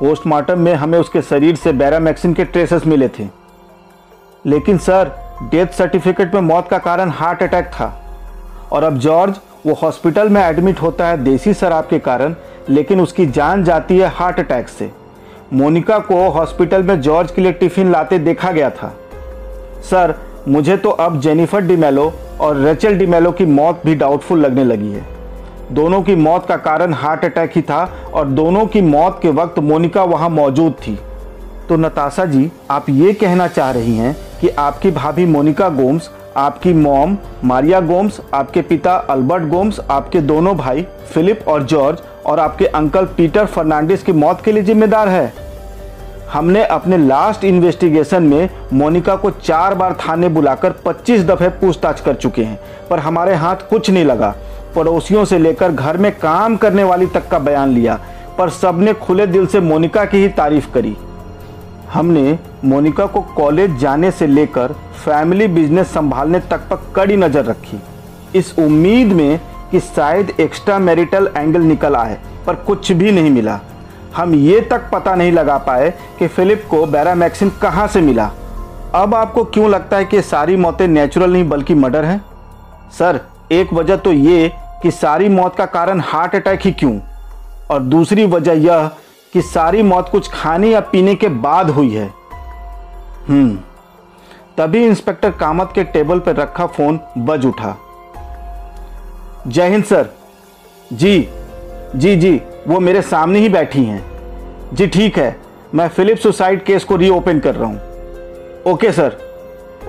पोस्टमार्टम 0.00 0.58
में 0.58 0.74
हमें 0.74 0.98
उसके 0.98 1.22
शरीर 1.22 1.56
से 1.56 1.72
बैरामैक्सिन 1.72 2.34
के 2.34 2.44
ट्रेसेस 2.44 2.86
मिले 2.86 3.08
थे। 3.08 3.26
लेकिन 4.46 4.78
सर, 4.78 5.10
डेथ 5.42 5.66
सर्टिफिकेट 5.66 6.34
में 6.34 6.40
मौत 6.40 6.68
का 6.68 6.78
कारण 6.78 7.10
हार्ट 7.10 7.42
अटैक 7.42 7.66
था। 7.66 7.86
और 8.72 8.84
अब 8.84 8.98
जॉर्ज, 8.98 9.38
वो 9.66 9.74
हॉस्पिटल 9.74 10.28
में 10.28 10.40
एडमिट 10.42 10.82
होता 10.82 11.06
है 11.06 11.22
देसी 11.24 11.54
शराब 11.54 11.86
के 11.86 11.98
कारण, 11.98 12.34
लेकिन 12.68 13.00
उसकी 13.00 13.26
जान 13.26 13.64
जाती 13.64 13.98
है 13.98 14.08
हार्ट 14.08 14.38
अटैक 14.40 14.68
से। 14.68 14.90
मोनिका 15.52 15.98
को 15.98 16.28
हॉस्पिटल 16.30 16.82
में 16.82 17.00
जॉर्ज 17.00 17.30
के 17.30 17.42
लिए 17.42 17.52
टिफ़िन 17.52 17.90
लाते 17.92 18.18
देखा 18.18 18.52
गया 18.52 18.70
था। 18.70 18.94
सर, 19.90 20.14
मुझे 20.48 20.76
तो 20.76 20.90
अब 20.90 21.20
जेनिफर 21.20 21.60
डिमेलो 21.60 22.12
और 22.40 22.56
रेचल 22.56 22.98
डिमेलो 22.98 23.32
की 23.32 23.46
मौत 23.46 23.82
भी 23.86 23.94
डाउटफुल 23.94 24.40
लगने 24.40 24.64
लगी 24.64 24.92
है। 24.92 25.13
दोनों 25.72 26.02
की 26.02 26.14
मौत 26.14 26.46
का 26.46 26.56
कारण 26.56 26.94
हार्ट 26.94 27.24
अटैक 27.24 27.52
ही 27.54 27.62
था 27.62 27.84
और 28.14 28.28
दोनों 28.28 28.64
की 28.66 28.80
मौत 28.80 29.18
के 29.22 29.30
वक्त 29.32 29.58
मोनिका 29.58 30.04
वहाँ 30.04 30.28
मौजूद 30.30 30.72
थी। 30.86 30.98
तो 31.68 31.76
नताशा 31.76 32.24
जी, 32.24 32.50
आप 32.70 32.88
ये 32.90 33.12
कहना 33.12 33.46
चाह 33.48 33.70
रही 33.70 33.96
हैं 33.96 34.16
कि 34.40 34.48
आपकी 34.48 34.90
भाभी 34.90 35.26
मोनिका 35.26 35.68
गोम्स, 35.68 36.10
आपकी 36.36 36.72
मॉम 36.72 37.16
मारिया 37.44 37.80
गोम्स, 37.80 38.20
आपके 38.34 38.62
पिता 38.62 38.94
अल्बर्ट 39.10 39.44
गोम्स, 39.44 39.80
आपके 39.90 40.20
दोनों 40.20 40.56
भाई 40.56 40.86
फिलिप 41.14 41.48
और 41.48 41.62
जॉर्ज 41.62 42.02
और 42.26 42.40
आपके 42.40 42.66
अंकल 42.66 43.06
पीटर 43.06 43.46
फर्नांडिस 43.46 44.02
की 44.02 44.12
मौत 44.12 44.40
के 44.44 44.52
लिए 44.52 44.62
जिम्मेदार 44.62 45.08
है। 45.08 45.32
हमने 46.32 46.64
अपने 46.64 46.96
लास्ट 46.98 47.44
इन्वेस्टिगेशन 47.44 48.22
में 48.22 48.48
मोनिका 48.72 49.14
को 49.16 49.30
चार 49.32 49.74
बार 49.74 49.96
थाने 50.00 50.28
बुलाकर 50.28 50.72
25 50.86 51.24
दफे 51.24 51.48
पूछताछ 51.50 52.00
कर 52.00 52.14
चुके 52.14 52.44
हैं, 52.44 52.58
पर 52.90 52.98
हमारे 52.98 53.34
हाथ 53.34 53.68
कुछ 53.70 53.90
नहीं 53.90 54.04
लगा। 54.04 54.34
पड़ोसियों 54.74 55.24
से 55.24 55.38
लेकर 55.38 55.72
घर 55.72 55.96
में 55.96 56.10
काम 56.12 56.56
करने 56.56 56.84
वाली 56.84 57.06
तक 57.06 57.28
का 57.28 57.38
बयान 57.38 57.70
लिया, 57.70 57.98
पर 58.38 58.50
सबने 58.50 58.94
खुले 58.94 59.26
दिल 59.26 59.46
से 59.46 59.60
मोनिका 59.60 60.04
की 60.04 60.18
ही 60.18 60.28
तारीफ़ 60.30 60.70
करी। 60.74 60.96
हमने 61.92 62.38
मोनिका 62.64 63.06
को 63.06 63.20
कॉलेज 63.36 63.76
जाने 63.78 64.10
से 64.10 64.26
लेकर 64.26 64.72
फैमिली 65.04 65.46
बिज़नेस 65.48 65.92
संभालने 65.94 66.40
तक 66.40 66.68
पर 66.70 66.80
कड़ी 66.96 67.16
नज़र 67.16 67.44
रखी। 67.44 67.80
इस 68.34 68.54
उम्मीद 68.58 69.12
में 69.12 69.40
कि 69.70 69.80
शायद 69.80 70.32
एक्स्ट्रा 70.40 70.78
मैरिटल 70.78 71.30
एंगल 71.36 71.60
निकल 71.60 71.96
आए, 71.96 72.18
पर 72.46 72.54
कुछ 72.56 72.92
भी 72.92 73.12
नहीं 73.12 73.30
मिला। 73.30 73.60
हम 74.16 74.34
ये 74.34 74.60
तक 74.60 74.88
पता 74.92 75.14
नहीं 75.14 75.32
लगा 75.32 75.58
पाए 75.58 75.92
कि 76.18 76.26
फिलिप 76.26 76.66
को 76.70 76.84
बैरामैक्सिन 76.86 77.50
कहाँ 77.62 77.86
से 77.88 78.00
मिला। 78.00 78.30
अब 78.94 79.14
आपको 79.14 79.44
क्यों 79.44 79.70
लगता 79.70 79.96
है 79.96 80.04
कि 80.04 80.20
सारी 80.22 80.56
मौतें 80.56 80.86
नेचुरल 80.88 81.32
नहीं, 81.32 81.48
बल्कि 81.48 81.74
मर्डर 81.74 82.04
हैं? 82.04 82.20
सर, 82.98 83.20
एक 83.52 83.72
वजह 83.74 83.96
तो 83.96 84.12
ये 84.12 84.52
कि 84.82 84.90
सारी 84.90 85.28
मौत 85.28 85.56
का 85.56 85.66
कारण 85.66 86.00
हार्ट 86.00 86.34
अटैक 86.34 86.60
ही 86.60 86.72
क्यों? 86.72 87.00
और 87.70 87.82
दूसरी 87.82 88.26
वजह 88.26 88.52
यह 88.52 88.90
कि 89.32 89.42
सारी 89.42 89.82
मौत 89.82 90.08
कुछ 90.08 90.30
खाने 90.30 90.68
या 90.68 90.80
पीने 90.80 91.14
के 91.14 91.28
बाद 91.28 91.70
हुई 91.70 91.94
है। 91.94 92.14
हम्म। 93.28 93.58
तभी 94.58 94.86
इंस्पेक्टर 94.86 95.30
कामत 95.30 95.72
के 95.74 95.84
टेबल 95.84 96.18
पर 96.18 96.36
रखा 96.36 96.66
फ़ोन 96.66 97.00
बज 97.18 97.46
उठा। 97.46 97.76
जय 99.46 99.68
हिंद, 99.68 99.84
सर। 99.84 100.08
जी 100.92 101.28
जी 101.96 102.16
जी, 102.16 102.40
वो 102.68 102.80
मेरे 102.80 103.02
सामने 103.02 103.38
ही 103.38 103.48
बैठी 103.48 103.84
हैं। 103.84 104.04
जी, 104.74 104.86
ठीक 104.86 105.18
है। 105.18 105.40
मैं 105.74 105.88
फिलिप 105.88 106.18
सुसाइड 106.18 106.64
केस 106.64 106.84
को 106.84 106.96
रीओपन 106.96 107.38
कर 107.38 107.54
रहा 107.54 107.68
हूँ। 107.68 107.80
Okay, 108.72 108.92
sir. 108.92 109.16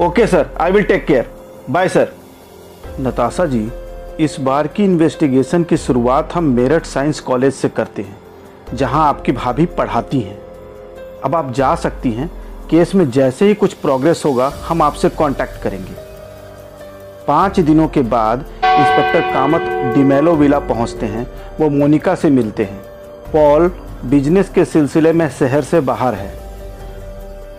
Okay, 0.01 0.27
sir. 0.27 0.49
I 0.61 0.71
will 0.71 0.83
take 0.83 1.05
care. 1.05 1.31
Bye, 1.69 1.89
sir. 1.89 2.11
Natasha 2.99 3.45
ji 3.45 3.71
इस 4.19 4.35
बार 4.39 4.67
की 4.67 4.83
इन्वेस्टिगेशन 4.83 5.63
की 5.63 5.77
शुरुआत 5.77 6.33
हम 6.33 6.43
मेरठ 6.43 6.85
साइंस 6.85 7.19
कॉलेज 7.19 7.53
से 7.53 7.69
करते 7.69 8.01
हैं, 8.01 8.17
जहाँ 8.73 9.07
आपकी 9.07 9.31
भाभी 9.31 9.65
पढ़ाती 9.65 10.19
हैं। 10.19 10.37
अब 11.21 11.35
आप 11.35 11.51
जा 11.53 11.73
सकती 11.75 12.11
हैं, 12.11 12.27
केस 12.69 12.93
में 12.95 13.09
जैसे 13.11 13.47
ही 13.47 13.53
कुछ 13.53 13.73
प्रोग्रेस 13.73 14.21
होगा, 14.25 14.47
हम 14.67 14.81
आपसे 14.81 15.09
कांटेक्ट 15.09 15.61
करेंगे। 15.63 15.93
पाँच 17.27 17.59
दिनों 17.59 17.87
के 17.87 18.01
बाद 18.01 18.39
इंस्पेक्टर 18.39 19.33
कामत 19.33 19.95
डिमेलो 19.95 20.35
विला 20.35 20.59
पहुँचते 20.59 21.05
हैं, 21.05 21.27
वो 21.59 21.69
मोनिका 21.69 22.15
से 22.15 22.29
मिलते 22.29 22.63
हैं। 22.63 22.81
पॉल 23.33 23.71
बिज़नेस 24.05 24.49
के 24.49 24.65
सिलसिले 24.65 25.13
में 25.13 25.29
शहर 25.29 25.61
से 25.61 25.79
बाहर 25.81 26.13
है। 26.13 26.33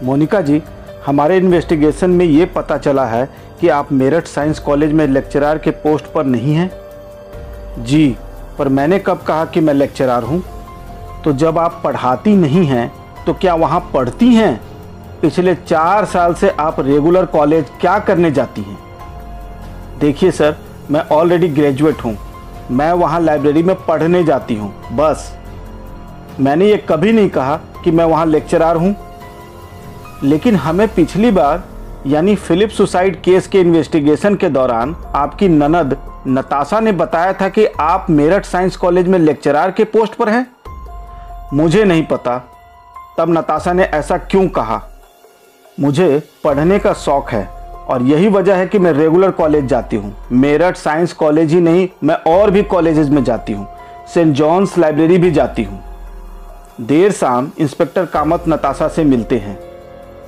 मोनिका 0.03 0.41
जी 0.41 0.63
हमारे 1.07 1.37
इन्वेस्टिगेशन 1.37 2.11
में 2.11 2.25
ये 2.25 2.45
पता 2.47 2.77
चला 2.79 3.05
है 3.05 3.29
कि 3.61 3.69
आप 3.69 3.93
मेरठ 3.93 4.27
साइंस 4.27 4.59
कॉलेज 4.59 4.93
में 4.93 5.07
लेक्चरार 5.07 5.59
के 5.59 5.71
पोस्ट 5.71 6.07
पर 6.13 6.25
नहीं 6.25 6.55
हैं? 6.55 6.71
जी, 7.79 8.17
पर 8.59 8.69
मैंने 8.69 8.99
कब 8.99 9.23
कहा 9.23 9.45
कि 9.45 9.61
मैं 9.61 9.75
लेक्चरार 9.75 10.23
हूँ? 10.23 10.43
तो 11.25 11.33
जब 11.33 11.59
आप 11.59 11.81
पढ़ाती 11.85 12.35
नहीं 12.37 12.65
हैं 12.67 12.91
तो 13.27 13.35
क्या 13.35 13.55
वहाँ 13.55 13.81
पढ़ती 13.95 14.35
हैं? 14.35 14.61
पिछले 15.23 15.55
चार 15.55 16.05
साल 16.05 16.35
से 16.35 16.51
आप 16.51 16.81
रेगुलर 16.81 17.27
कॉलेज 17.27 17.71
क्या 17.81 17.99
करने 17.99 18.31
जाती 18.31 18.63
हैं? 18.63 18.79
देखिए 20.01 20.31
सर, 20.31 20.57
मैं 20.91 21.09
ऑलरेडी 21.13 21.49
ग्रेजुएट 21.49 22.05
हूँ। 22.05 22.17
मैं 22.71 22.93
वहाँ 22.93 23.21
लाइब्रेरी 23.21 23.63
में 23.63 23.75
पढ़ने 23.85 24.25
जाती 24.25 24.55
हूँ, 24.55 24.75
बस। 24.93 25.33
मैंने 26.41 26.67
ये 26.67 26.77
कभी 26.89 27.13
नहीं 27.13 27.29
कहा 27.31 27.57
कि 27.85 27.91
मैं 27.91 28.05
वहाँ 28.05 28.27
लेक्चरार 28.27 28.77
हूँ। 28.77 28.95
लेकिन 30.23 30.57
हमें 30.57 30.87
पिछली 30.89 31.31
बार, 31.31 31.63
यानी 32.07 32.35
फिलिप 32.37 32.71
सुसाइड 32.71 33.21
केस 33.23 33.47
के 33.47 33.61
इन्वेस्टिगेशन 33.61 34.35
के 34.35 34.49
दौरान, 34.49 34.95
आपकी 35.15 35.49
ननद 35.49 35.97
नताशा 36.29 36.81
ने 36.81 36.93
बताया 36.93 37.33
था 37.33 37.49
कि 37.49 37.67
आप 37.81 38.07
मेरठ 38.11 38.45
साइंस 38.45 38.77
कॉलेज 38.77 39.09
में 39.09 39.19
लेक्चरार 39.19 39.71
के 39.71 39.85
पोस्ट 39.85 40.15
पर 40.15 40.29
हैं। 40.29 40.47
मुझे 41.55 41.85
नहीं 41.85 42.05
पता, 42.07 42.39
तब 43.19 43.31
नताशा 43.31 43.73
ने 43.73 43.85
ऐसा 43.85 44.17
क्यों 44.19 44.47
कहा? 44.49 44.81
मुझे 45.81 46.23
पढ़ने 46.45 46.79
का 46.79 46.93
शौक 46.95 47.31
है, 47.31 47.45
और 47.89 48.03
यही 48.03 48.29
वजह 48.29 48.57
है 48.57 48.67
कि 48.67 48.79
मैं 48.79 48.93
रेगुलर 48.93 49.31
कॉलेज 49.31 49.67
जाती 49.67 49.97
हूँ। 49.97 50.15
मेरठ 50.33 50.77
साइंस 50.77 51.13
कॉलेज 51.13 51.53
ही 51.53 51.61
नहीं, 51.61 51.89
मैं 52.05 52.15
और 52.29 52.51
भी 52.51 52.63
कॉलेजेस 52.63 53.09
में 53.09 53.23
जाती 53.25 53.53
हूँ। 53.53 53.67
सेंट 54.15 54.35
जॉन्स 54.35 54.79
लाइब्रेरी 54.79 55.19
भी 55.19 55.31
जाती 55.31 55.65
हूँ। 55.65 55.83
देर 56.81 57.13
शाम 57.13 57.51
इंस्पेक्टर 57.59 58.07
कामत 58.07 58.45
नताशा 58.49 58.89
से 58.89 59.05
मिलते 59.05 59.39
हैं। 59.39 59.59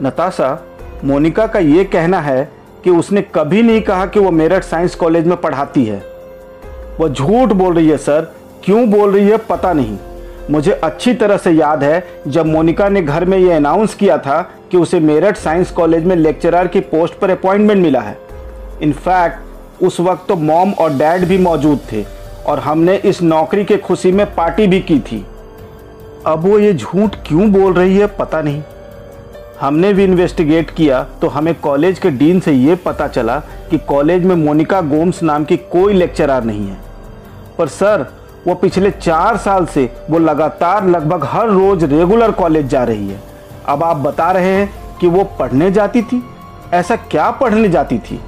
नताशा, 0.03 0.65
मोनिका 1.05 1.47
का 1.47 1.59
ये 1.59 1.85
कहना 1.85 2.21
है 2.21 2.53
कि 2.85 2.91
उसने 2.91 3.23
कभी 3.23 3.63
नहीं 3.63 3.81
कहा 3.83 4.07
कि 4.07 4.21
वो 4.21 4.31
मेरठ 4.31 4.65
साइंस 4.65 4.95
कॉलेज 4.95 5.27
में 5.27 5.37
पढ़ाती 5.41 5.85
है। 5.85 6.03
वो 7.01 7.09
झूठ 7.09 7.49
बोल 7.49 7.75
रही 7.75 7.89
है, 7.89 7.97
सर। 7.97 8.35
क्यों 8.65 8.91
बोल 8.91 9.13
रही 9.13 9.29
है, 9.29 9.37
पता 9.37 9.73
नहीं। 9.73 9.99
मुझे 10.51 10.73
अच्छी 10.73 11.15
तरह 11.15 11.37
से 11.37 11.51
याद 11.51 11.85
है, 11.85 12.07
जब 12.29 12.47
मोनिका 12.47 12.89
ने 12.89 13.03
घर 13.03 13.25
में 13.25 13.39
ये 13.39 13.53
अनाउंस 13.53 13.95
किया 13.95 14.19
था 14.19 14.41
कि 14.71 14.77
उसे 14.77 15.01
मेरठ 15.01 15.37
साइंस 15.37 15.71
कॉलेज 15.71 16.05
में 16.05 16.17
लेक्चरर 16.17 16.67
की 16.67 16.81
पोस्ट 16.81 17.15
पर 17.15 17.31
अपॉइंटमेंट 17.31 17.83
मिला 17.83 18.01
है। 18.01 18.19
इनफैक्ट 18.83 19.83
उस 19.83 20.01
वक्त 20.01 20.29
तो 20.29 20.37
मॉम 20.37 20.73
और 20.73 20.93
डैड 20.93 21.25
भी 21.25 21.39
मौजूद 21.39 21.81
थे 21.93 22.05
और 22.47 22.59
हमने 22.59 22.97
इस 22.97 23.23
नौकरी 23.23 23.65
के 23.65 23.77
खुशी 23.77 24.13
में 24.13 24.35
पार्टी 24.35 24.67
भी 24.67 24.81
की 24.81 24.99
थी। 25.01 25.27
अब 26.27 26.39
वो 26.39 26.59
ये 26.59 26.75
झूठ 26.75 27.17
क्यों 27.27 27.53
बोल 27.53 27.73
रही 27.73 27.97
है, 27.97 28.07
पता 28.07 28.43
नहीं। 28.43 28.63
हमने 29.61 29.93
भी 29.93 30.05
इन्वेस्टिगेट 30.05 30.71
किया 30.71 31.03
तो 31.23 31.29
हमें 31.29 31.55
कॉलेज 31.55 31.99
के 31.99 32.11
डीन 32.11 32.41
से 32.41 32.53
ये 32.53 32.75
पता 32.75 33.07
चला 33.09 33.39
कि 33.71 33.79
कॉलेज 33.79 34.25
में 34.25 34.35
मोनिका 34.35 34.81
गोम्स 34.81 35.23
नाम 35.23 35.45
की 35.45 35.57
कोई 35.57 35.95
लेक्चरर 35.95 36.45
नहीं 36.45 36.67
है। 36.67 36.77
पर 37.59 37.69
सर, 37.69 38.07
वो 38.47 38.55
पिछले 38.55 38.91
चार 38.91 39.37
साल 39.37 39.67
से 39.67 39.91
वो 40.11 40.19
लगातार 40.19 40.87
लगभग 40.87 41.25
हर 41.25 41.49
रोज 41.49 41.85
रेगुलर 41.85 42.33
कॉलेज 42.33 42.67
जा 42.67 42.83
रही 42.85 43.09
है। 43.09 43.21
अब 43.67 43.83
आप 43.83 43.97
बता 43.97 44.31
रहे 44.33 44.53
हैं 44.53 44.71
कि 45.01 45.07
वो 45.07 45.25
पढ़ने 45.39 45.71
जाती 45.71 46.03
थी? 46.03 46.23
ऐसा 46.73 46.97
क्या 46.97 47.31
पढ़ने 47.31 47.69
जाती 47.69 47.99
थी? 47.99 48.21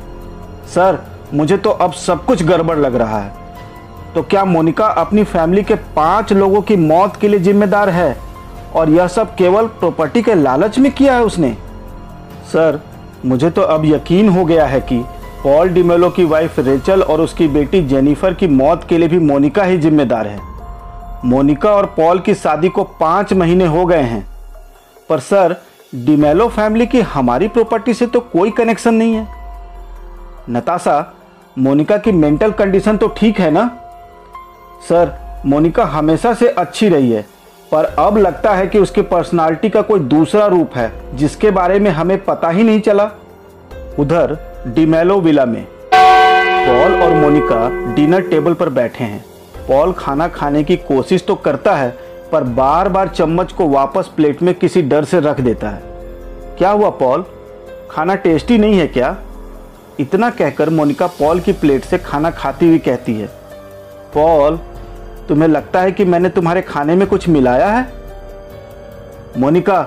सर, 0.74 0.98
मुझे 1.34 1.56
तो 1.56 1.70
अब 1.70 1.92
सब 1.92 2.24
कुछ 2.24 2.42
गड़बड़ 2.42 2.78
लग 2.78 2.94
रहा 2.94 3.18
है। 3.18 3.32
तो 4.14 4.22
क्या 4.22 4.44
मोनिका 4.44 4.86
अपनी 4.86 5.24
फैमिली 5.24 5.62
के 5.62 5.74
पाँच 5.96 6.32
लोगों 6.32 6.62
की 6.62 6.76
मौत 6.76 7.16
के 7.16 7.28
लिए 7.28 7.40
जिम्मेदार 7.40 7.88
है? 7.88 8.29
और 8.76 8.90
यह 8.90 9.06
सब 9.06 9.34
केवल 9.34 9.66
प्रॉपर्टी 9.66 10.22
के 10.22 10.34
लालच 10.34 10.78
में 10.78 10.92
किया 10.92 11.14
है 11.14 11.22
उसने। 11.22 11.56
सर, 12.52 12.80
मुझे 13.26 13.50
तो 13.50 13.62
अब 13.62 13.84
यकीन 13.84 14.28
हो 14.28 14.44
गया 14.44 14.66
है 14.66 14.80
कि 14.80 15.04
पॉल 15.44 15.68
डिमेलो 15.68 16.10
की 16.10 16.24
वाइफ 16.24 16.58
रेचल 16.58 17.02
और 17.02 17.20
उसकी 17.20 17.48
बेटी 17.48 17.82
जेनिफर 17.82 18.34
की 18.34 18.48
मौत 18.48 18.84
के 18.88 18.98
लिए 18.98 19.08
भी 19.08 19.18
मोनिका 19.18 19.62
ही 19.62 19.78
जिम्मेदार 19.78 20.26
है। 20.26 20.40
मोनिका 21.24 21.70
और 21.70 21.86
पॉल 21.86 22.18
की 22.18 22.34
शादी 22.34 22.68
को 22.68 22.84
पाँच 22.84 23.32
महीने 23.32 23.66
हो 23.66 23.86
गए 23.86 24.02
हैं। 24.02 24.26
पर 25.08 25.18
सर, 25.18 25.56
डिमेलो 25.94 26.48
फैमिली 26.48 26.86
की 26.86 27.00
हमारी 27.00 27.48
प्रॉपर्टी 27.48 27.94
से 27.94 28.06
तो 28.06 28.20
कोई 28.20 28.50
कनेक्शन 28.50 28.94
नहीं 28.94 29.14
है। 29.14 29.26
नताशा, 30.50 31.14
मोनिका 31.58 31.96
की 31.96 32.12
मेंटल 32.12 32.50
कंडीशन 32.50 32.96
तो 32.96 33.08
ठीक 33.08 33.40
है 33.40 33.50
ना? 33.50 33.70
सर, 34.88 35.18
मोनिका 35.46 35.84
हमेशा 35.84 36.34
से 36.34 36.48
अच्छी 36.48 36.88
रही 36.88 37.10
है। 37.10 37.26
पर 37.72 37.84
अब 37.84 38.16
लगता 38.18 38.54
है 38.54 38.66
कि 38.66 38.78
उसकी 38.78 39.02
पर्सनालिटी 39.02 39.68
का 39.68 39.82
कोई 39.82 40.00
दूसरा 40.00 40.46
रूप 40.46 40.76
है, 40.76 40.92
जिसके 41.16 41.50
बारे 41.50 41.78
में 41.78 41.90
हमें 41.90 42.24
पता 42.24 42.48
ही 42.48 42.62
नहीं 42.62 42.80
चला। 42.80 43.10
उधर 43.98 44.36
डिमेलो 44.66 45.20
विला 45.20 45.44
में 45.44 45.64
पॉल 45.94 47.02
और 47.02 47.14
मोनिका 47.14 47.68
डिनर 47.94 48.20
टेबल 48.20 48.54
पर 48.54 48.68
बैठे 48.68 49.04
हैं। 49.04 49.24
पॉल 49.68 49.92
खाना 49.92 50.28
खाने 50.28 50.62
की 50.64 50.76
कोशिश 50.76 51.24
तो 51.26 51.34
करता 51.34 51.74
है, 51.76 51.90
पर 52.32 52.44
बार 52.44 52.88
बार 52.88 53.08
चम्मच 53.08 53.52
को 53.52 53.68
वापस 53.68 54.10
प्लेट 54.16 54.42
में 54.42 54.54
किसी 54.54 54.82
डर 54.82 55.04
से 55.04 55.20
रख 55.20 55.40
देता 55.40 55.70
है। 55.70 55.82
क्या 56.58 56.70
हुआ 56.70 56.90
पॉल 56.90 57.24
खाना 57.90 58.14
टेस्टी 58.14 58.58
नहीं 58.58 58.78
है 58.78 58.86
क्या? 58.86 59.16
इतना 60.00 60.30
कहकर 60.30 60.70
मोनिका 60.70 61.06
पॉल 61.18 61.40
की 61.40 61.52
प्लेट 61.52 61.84
से 61.84 61.98
खाना 61.98 62.30
खाती 62.30 62.68
हुई 62.68 62.78
कहती 62.78 63.14
है। 63.14 63.26
पॉल 64.14 64.58
तुम्हें 65.30 65.48
लगता 65.48 65.80
है 65.80 65.92
कि 65.92 66.04
मैंने 66.04 66.28
तुम्हारे 66.28 66.62
खाने 66.62 66.94
में 66.94 67.06
कुछ 67.08 67.28
मिलाया 67.28 67.68
है? 67.68 67.86
मोनिका 69.38 69.80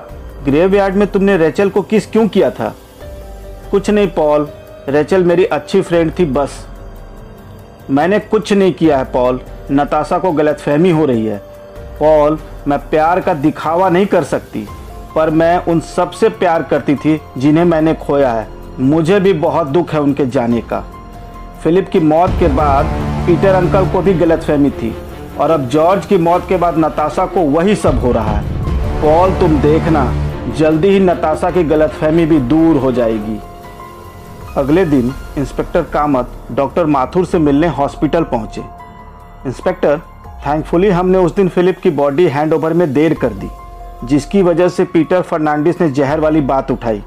ग्रेव 0.45 0.75
यार्ड 0.75 0.95
में 0.95 1.08
तुमने 1.08 1.38
रेचल 1.38 1.69
को 1.69 1.82
किस 1.82 2.06
क्यों 2.08 2.27
किया 2.27 2.49
था? 2.51 2.75
कुछ 3.71 3.89
नहीं, 3.89 4.08
पॉल। 4.08 4.47
रेचल 4.89 5.23
मेरी 5.23 5.45
अच्छी 5.45 5.82
फ्रेंड 5.82 6.12
थी, 6.19 6.25
बस। 6.25 6.67
मैंने 7.89 8.19
कुछ 8.19 8.53
नहीं 8.53 8.73
किया 8.73 8.97
है, 8.97 9.03
पॉल। 9.03 9.39
नताशा 9.71 10.17
को 10.17 10.32
गलतफहमी 10.32 10.91
हो 10.91 11.06
रही 11.06 11.25
है। 11.25 11.38
पॉल, 11.99 12.39
मैं 12.67 12.79
प्यार 12.79 13.19
का 13.19 13.34
दिखावा 13.34 13.89
नहीं 13.89 14.06
कर 14.06 14.23
सकती, 14.23 14.67
पर 15.15 15.29
मैं 15.29 15.65
उन 15.65 15.79
सबसे 15.79 16.29
प्यार 16.29 16.63
करती 16.63 16.95
थी 16.95 17.21
जिन्हें 17.38 17.65
मैंने 17.65 17.93
खोया 17.93 18.32
है। 18.32 18.47
मुझे 18.79 19.19
भी 19.19 19.34
बहुत 19.34 19.67
दुख 19.67 19.93
है 19.93 20.01
उनके 20.01 20.25
जाने 20.25 20.62
का। 20.62 20.84
फिलिप 21.63 21.89
की 21.89 21.99
मौत 21.99 22.29
के 22.29 22.47
बाद 22.47 22.86
पीटर 23.27 23.53
अंकल 23.56 23.86
को 23.86 24.01
भी 24.01 24.13
गलतफहमी 24.13 24.69
थी। 24.69 24.95
और 25.39 25.52
अब 25.52 25.67
जॉर्ज 25.67 26.06
की 26.06 26.17
मौत 26.17 26.46
के 26.50 26.58
बाद 26.58 26.78
नताशा 26.78 27.26
को 27.26 27.41
वही 27.41 27.76
सब 27.76 28.00
हो 28.00 28.12
रहा 28.12 28.32
है। 28.32 29.02
पॉल, 29.02 29.39
तुम 29.39 29.60
देखना, 29.60 30.13
जल्दी 30.58 30.88
ही 30.88 31.00
नताशा 31.00 31.52
की 31.52 31.63
गलतफहमी 31.63 32.26
भी 32.26 32.39
दूर 32.39 32.78
हो 32.78 32.91
जाएगी। 32.91 33.39
अगले 34.58 34.86
दिन 34.86 35.13
इंस्पेक्टर 35.38 35.82
कामत 35.84 36.32
डॉक्टर 36.52 36.86
माथुर 36.86 37.26
से 37.26 37.38
मिलने 37.38 37.67
हॉस्पिटल 37.67 38.24
पहुँचे। 38.24 38.62
इंस्पेक्टर, 39.46 39.98
थैंकफुली 40.48 40.89
हमने 40.89 41.17
उस 41.17 41.36
दिन 41.36 41.50
फिलिप 41.50 41.80
की 41.80 41.89
बॉडी 41.89 42.28
हैंडओवर 42.28 42.74
में 42.74 42.93
देर 42.93 43.13
कर 43.13 43.34
दी, 43.34 43.50
जिसकी 44.04 44.41
वजह 44.41 44.67
से 44.67 44.84
पीटर 44.84 45.22
फर्नांडिस 45.22 45.82
ने 45.82 45.89
जहर 45.89 46.19
वाली 46.19 46.41
बात 46.41 46.72
उठाई। 46.72 47.04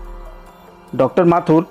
डॉक्टर 0.94 1.24
माथुर, 1.24 1.66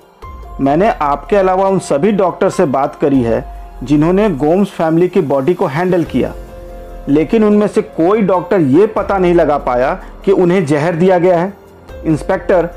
मैंने 0.60 0.90
आपके 0.90 1.36
अलावा 1.36 1.68
उन 1.68 1.78
सभी 1.78 2.12
डॉक्टर 2.12 2.50
से 2.50 2.64
बात 2.64 2.94
करी 2.94 3.22
है, 3.22 3.44
जिन्होंने 3.82 4.28
गोम्स 4.30 4.68
फैमिली 4.68 5.08
की 5.08 5.20
बॉडी 5.20 5.54
को 5.54 5.66
हैंडल 5.66 6.04
किया। 6.04 6.32
लेकिन 7.08 7.44
उनमें 7.44 7.66
से 7.66 7.82
कोई 7.82 8.22
डॉक्टर 8.22 8.60
ये 8.60 8.86
पता 8.86 9.18
नहीं 9.18 9.34
लगा 9.34 9.58
पाया 9.58 9.92
कि 10.24 10.32
उन्हें 10.32 10.64
जहर 10.66 10.94
दिया 10.94 11.18
गया 11.18 11.38
है। 11.38 11.52
इंस्पेक्टर, 12.04 12.68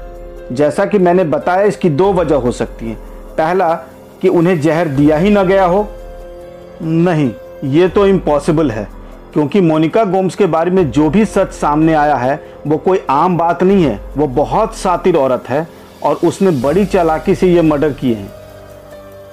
जैसा 0.52 0.86
कि 0.86 1.00
मैंने 1.00 1.24
बताया, 1.24 1.62
इसकी 1.62 1.90
दो 1.90 2.12
वजह 2.14 2.36
हो 2.36 2.52
सकती 2.52 2.90
हैं। 2.90 2.98
पहला, 3.38 3.74
कि 4.22 4.28
उन्हें 4.28 4.62
जहर 4.62 4.88
दिया 4.88 5.18
ही 5.18 5.30
ना 5.30 5.44
गया 5.44 5.66
हो। 5.66 5.88
नहीं, 6.82 7.32
ये 7.64 7.88
तो 7.88 8.06
इम्पॉसिबल 8.08 8.72
है, 8.72 8.88
क्योंकि 9.34 9.62
मोनिका 9.62 10.04
गोम्स 10.04 10.36
के 10.36 10.46
बारे 10.46 10.72
में 10.72 10.92
जो 10.92 11.10
भी 11.10 11.26
सच 11.26 11.52
सामने 11.52 11.94
आया 11.94 12.16
है, 12.16 12.44
वो 12.68 12.78
कोई 12.78 13.02
आम 13.10 13.38
बात 13.38 13.64
नहीं 13.64 13.84
है। 13.84 14.00
वो 14.18 14.28
बहुत 14.28 14.76
सातिर 14.76 15.16
औरत 15.16 15.50
है 15.50 15.68
और 16.04 16.20
उसने 16.24 16.52
बड़ी 16.52 16.86
चालाकी 16.86 17.36
से 17.36 17.48
ये 17.48 17.62
मर्डर 17.62 17.94
किए 17.94 18.16
हैं। 18.16 18.32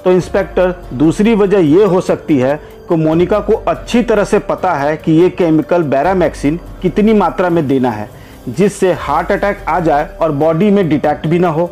तो 0.04 0.12
इंस्पेक्टर, 0.12 0.74
दूसरी 0.94 1.34
वजह 1.34 1.58
ये 1.58 1.84
हो 1.84 2.00
सकती 2.00 2.38
है 2.38 2.60
कि 2.88 2.96
मोनिका 2.96 3.38
को 3.40 3.52
अच्छी 3.68 4.02
तरह 4.02 4.24
से 4.24 4.38
पता 4.40 4.72
है 4.74 4.96
कि 4.96 5.12
ये 5.12 5.28
केमिकल 5.30 5.82
बैरामैक्सिन 5.84 6.58
कितनी 6.82 7.12
मात्रा 7.12 7.50
में 7.50 7.66
देना 7.68 7.90
है, 7.90 8.08
जिससे 8.48 8.92
हार्ट 8.92 9.32
अटैक 9.32 9.64
आ 9.68 9.78
जाए 9.80 10.08
और 10.22 10.32
बॉडी 10.32 10.70
में 10.70 10.88
डिटेक्ट 10.88 11.26
भी 11.26 11.38
ना 11.38 11.48
हो। 11.48 11.70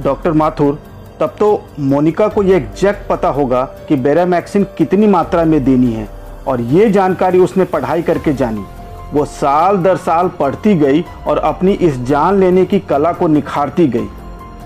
डॉक्टर 0.00 0.32
माथुर, 0.32 0.78
तब 1.20 1.34
तो 1.38 1.48
मोनिका 1.80 2.28
को 2.28 2.42
ये 2.42 2.56
एग्जैक्ट 2.56 3.08
पता 3.08 3.28
होगा 3.28 3.62
कि 3.88 3.96
बेरामैक्सिन 3.96 4.66
कितनी 4.78 5.06
मात्रा 5.06 5.44
में 5.44 5.62
देनी 5.64 5.92
है, 5.92 6.08
और 6.46 6.60
ये 6.60 6.90
जानकारी 6.90 7.38
उसने 7.38 7.64
पढ़ाई 7.64 8.02
करके 8.02 8.32
जानी। 8.34 8.64
वो 9.12 9.24
साल 9.24 9.76
दर 9.76 9.96
साल 9.96 10.28
पढ़ती 10.38 10.74
गई 10.74 11.04
और 11.26 11.38
अपनी 11.38 11.72
इस 11.72 11.98
जान 12.00 12.38
लेने 12.40 12.64
की 12.64 12.78
कला 12.80 13.12
को 13.12 13.28
निखारती 13.28 13.86
गई। 13.88 14.08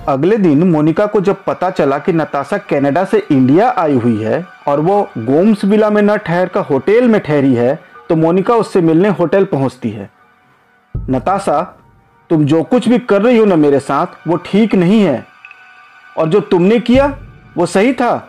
अगले 0.09 0.37
दिन 0.37 0.63
मोनिका 0.63 1.05
को 1.07 1.21
जब 1.21 1.45
पता 1.45 1.69
चला 1.71 1.99
कि 1.99 2.13
नताशा 2.13 2.57
कनाडा 2.59 3.05
से 3.05 3.19
इंडिया 3.31 3.69
आई 3.71 3.97
हुई 3.97 4.23
है 4.23 4.45
और 4.69 4.81
वो 4.81 5.03
गोम्स 5.19 5.65
विला 5.65 5.91
में 5.91 6.01
न 6.03 6.17
ठहर 6.17 6.49
कर 6.49 6.61
होटल 6.61 7.09
में 7.09 7.21
ठहरी 7.21 7.55
है 7.55 7.79
तो 8.09 8.17
मोनिका 8.17 8.55
उससे 8.55 8.81
मिलने 8.81 9.09
होटल 9.09 9.45
पहुँचती 9.45 9.91
है। 9.91 10.11
नताशा, 10.95 11.61
तुम 12.31 12.45
जो 12.45 12.63
कुछ 12.63 12.89
भी 12.89 12.99
कर 12.99 13.23
रही 13.23 13.39
हो 13.39 13.45
ना 13.45 13.57
मेरे 13.57 13.81
साथ, 13.81 14.07
वो 14.29 14.37
ठीक 14.37 14.75
नहीं 14.75 15.01
है। 15.01 15.25
और 16.19 16.29
जो 16.29 16.41
तुमने 16.41 16.79
किया, 16.81 17.07
वो 17.57 17.67
सही 17.67 17.93
था। 17.93 18.29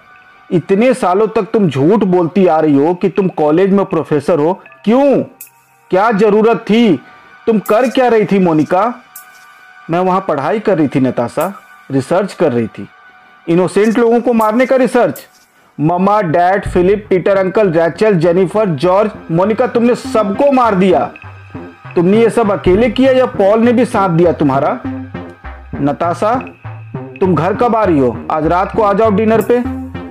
इतने 0.52 0.94
सालों 0.94 1.28
तक 1.28 1.50
तुम 1.54 1.68
झूठ 1.70 2.04
बोलती 2.04 2.46
आ 2.48 2.60
रही 2.60 2.78
हो 2.78 2.94
कि 2.94 3.10
तुम 3.10 3.28
कॉलेज 3.28 3.74
में 3.74 3.86
प्रोफेसर 3.86 4.40
हो। 4.40 4.54
क्यों? 4.86 5.24
क्या 5.92 6.12
ज़रूरत 6.12 6.66
थी? 6.70 6.96
तुम 7.48 7.60
कर 7.60 7.90
क्या 7.90 8.08
रही 8.08 8.26
थी 8.26 8.40
मोनिका? 8.40 8.94
मैं 9.90 10.00
वहाँ 10.00 10.26
पढ़ाई 10.28 10.60
कर 10.60 10.78
रही 10.78 10.88
थी 10.88 11.00
नताशा। 11.00 11.54
रिसर्च 11.91 12.34
कर 12.34 12.52
रही 12.52 12.67
थी। 12.67 12.88
इनोसेंट 13.50 14.00
लोगों 14.00 14.22
को 14.22 14.34
मारने 14.34 14.65
का 14.65 14.76
research. 14.76 15.28
Mama, 15.80 16.22
dad, 16.22 16.67
Philip, 16.67 17.06
Peter, 17.10 17.38
uncle, 17.38 17.72
Rachel, 17.72 18.13
Jennifer, 18.13 18.69
George, 18.69 19.12
Monica, 19.32 19.67
तुमने 19.67 19.96
सबको 19.96 20.52
मार 20.52 20.76
दिया। 20.76 21.12
तुमने 21.96 22.17
ये 22.17 22.30
सब 22.30 22.52
अकेले 22.52 22.89
किया 22.89 23.12
या 23.12 23.26
पॉल 23.26 23.60
ने 23.60 23.74
भी 23.74 23.86
साथ 23.86 24.10
दिया 24.10 24.32
तुम्हारा? 24.32 24.80
नताशा, 25.76 26.36
तुम 27.19 27.36
घर 27.36 27.54
कब 27.54 27.76
आ 27.76 27.84
रही 27.84 28.00
हो? 28.00 28.28
आज 28.32 28.48
रात 28.48 28.76
को 28.76 28.82
आ 28.82 28.93
जाओ 28.93 29.12
डिनर 29.12 29.41
पे। 29.41 29.60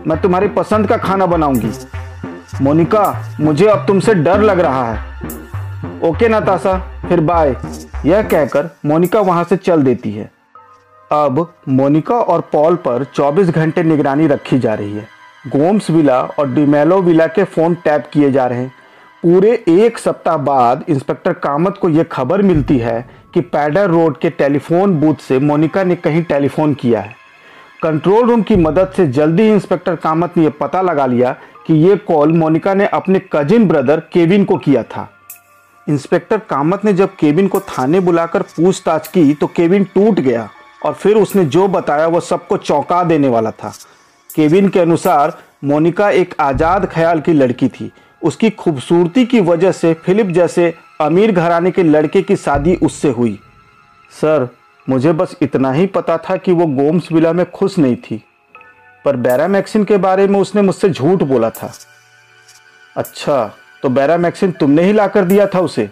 मैं 0.08 0.20
तुम्हारी 0.22 0.48
पसंद 0.48 0.88
का 0.88 0.96
खाना 0.96 1.26
बनाऊँगी। 1.26 1.70
मोनिका, 2.62 3.36
मुझे 3.40 3.66
अब 3.66 3.86
तुमसे 3.86 4.14
डर 4.14 4.40
लग 4.40 4.60
रहा 4.60 4.92
है। 4.92 5.00
ओके 6.02 6.28
नताशा, 6.28 6.78
फिर 7.08 7.20
बाय 7.20 7.56
यह 8.04 8.22
कहकर 8.22 8.76
मोनिका 8.86 9.20
वहाँ 9.20 9.44
से 9.44 9.56
चल 9.56 9.82
देती 9.82 10.12
है। 10.12 10.30
अब 11.12 11.54
मोनिका 11.68 12.14
और 12.14 12.40
पॉल 12.40 12.76
पर 12.76 13.04
24 13.04 13.48
घंटे 13.48 13.82
निगरानी 13.82 14.26
रखी 14.26 14.58
जा 14.58 14.74
रही 14.74 14.92
है। 14.92 15.06
गोम्स 15.48 15.90
विला 15.90 16.20
और 16.22 16.48
डिमेलो 16.50 17.00
विला 17.02 17.26
के 17.26 17.44
फ़ोन 17.44 17.74
टैप 17.74 18.06
किए 18.12 18.30
जा 18.32 18.46
रहे 18.46 18.58
हैं। 18.58 18.72
पूरे 19.22 19.64
एक 19.68 19.98
सप्ताह 19.98 20.36
बाद 20.36 20.84
इंस्पेक्टर 20.88 21.32
कामत 21.32 21.78
को 21.80 21.88
यह 21.88 22.02
खबर 22.02 22.42
मिलती 22.42 22.78
है 22.78 23.10
कि 23.34 23.40
पैडर 23.40 23.90
रोड 23.90 24.16
के 24.16 24.30
टेलीफोन 24.30 24.94
बूथ 24.94 25.14
से 25.14 25.38
मोनिका 25.38 25.84
ने 25.84 25.96
कहीं 25.96 26.22
टेलीफोन 26.22 26.74
किया 26.74 27.00
है। 27.00 27.14
कंट्रोल 27.82 28.28
रूम 28.28 28.42
की 28.42 28.56
मदद 28.56 28.92
से 28.96 29.06
जल्दी 29.06 29.42
ही 29.42 29.52
इंस्पेक्टर 29.52 29.96
कामत 29.96 30.36
ने 30.36 30.44
यह 30.44 30.52
पता 30.60 30.82
लगा 30.82 31.06
लिया 31.06 31.36
कि 31.66 31.74
ये 31.74 31.96
कॉल 31.96 32.32
मोनिका 32.32 32.74
ने 32.74 32.86
अपने 32.86 33.20
कजिन 33.32 33.68
ब्रदर 33.68 34.00
केविन 34.12 34.44
को 34.44 34.56
किया 34.56 34.82
था। 34.82 35.08
इंस्पेक्टर 35.88 36.38
कामत 36.38 36.84
ने 36.84 36.92
जब 36.92 37.14
केविन 37.16 37.48
को 37.48 37.60
थाने 37.60 38.00
बुलाकर 38.00 38.42
पूछताछ 38.42 39.08
की 39.08 39.34
तो 39.34 39.46
केविन 39.46 39.84
टूट 39.84 40.20
गया। 40.20 40.48
और 40.84 40.94
फिर 40.94 41.16
उसने 41.16 41.44
जो 41.44 41.66
बताया 41.68 42.06
वो 42.06 42.20
सबको 42.20 42.56
चौंका 42.56 43.02
देने 43.04 43.28
वाला 43.28 43.50
था। 43.50 43.72
केविन 44.30 44.68
के 44.68 44.80
अनुसार, 44.80 45.38
मोनिका 45.64 46.10
एक 46.10 46.34
आज़ाद 46.40 46.86
ख्याल 46.86 47.20
की 47.20 47.32
लड़की 47.32 47.68
थी। 47.68 47.90
उसकी 48.22 48.50
खूबसूरती 48.50 49.24
की 49.26 49.40
वजह 49.40 49.72
से 49.72 49.92
फिलिप 49.94 50.26
जैसे 50.26 50.72
अमीर 51.00 51.32
घराने 51.32 51.70
के 51.70 51.82
लड़के 51.82 52.22
की 52.22 52.36
शादी 52.36 52.74
उससे 52.76 53.08
हुई। 53.08 53.38
सर, 54.12 54.48
मुझे 54.86 55.12
बस 55.12 55.36
इतना 55.42 55.72
ही 55.72 55.86
पता 55.86 56.16
था 56.18 56.36
कि 56.36 56.52
वो 56.52 56.66
गोम्स 56.66 57.12
विला 57.12 57.32
में 57.32 57.50
खुश 57.50 57.78
नहीं 57.78 57.96
थी। 57.96 58.22
पर 59.04 59.16
बैरामैक्सिन 59.16 59.84
के 59.84 59.96
बारे 59.96 60.26
में 60.26 60.38
उसने 60.40 60.62
मुझसे 60.62 60.88
झूठ 60.88 61.22
बोला 61.22 61.50
था। 61.50 61.72
अच्छा 62.96 63.44
तो 63.82 63.88
बैरामैक्सिन 63.88 64.50
तुमने 64.50 64.82
ही 64.82 64.92
लाकर 64.92 65.24
दिया 65.24 65.46
था 65.46 65.60
उसे? 65.60 65.88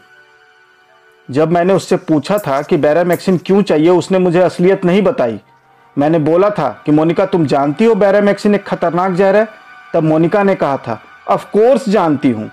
जब 1.31 1.53
मैंने 1.53 1.73
उससे 1.73 1.97
पूछा 1.97 2.39
था 2.39 2.63
कि 2.63 2.77
बैरामैक्सिन 2.77 3.39
क्यों 3.39 3.63
चाहिए, 3.63 3.89
उसने 3.89 4.19
मुझे 4.19 4.41
असलियत 4.41 4.85
नहीं 4.85 5.03
बताई। 5.03 5.41
मैंने 5.99 6.19
बोला 6.19 6.51
था 6.51 6.83
कि, 6.87 6.93
मोनिका, 6.93 7.27
तुम 7.27 7.47
जानती 7.47 7.85
हो 7.85 7.95
बैरामैक्सिन 7.95 8.55
एक 8.55 8.67
खतरनाक 8.67 9.13
जहर 9.13 9.37
है? 9.37 9.49
तब 9.95 10.03
मोनिका 10.03 10.43
ने 10.43 10.55
कहा 10.55 10.77
था 10.77 11.03
ऑफ़ 11.29 11.45
कोर्स 11.45 11.89
जानती 11.89 12.31
हूँ। 12.31 12.51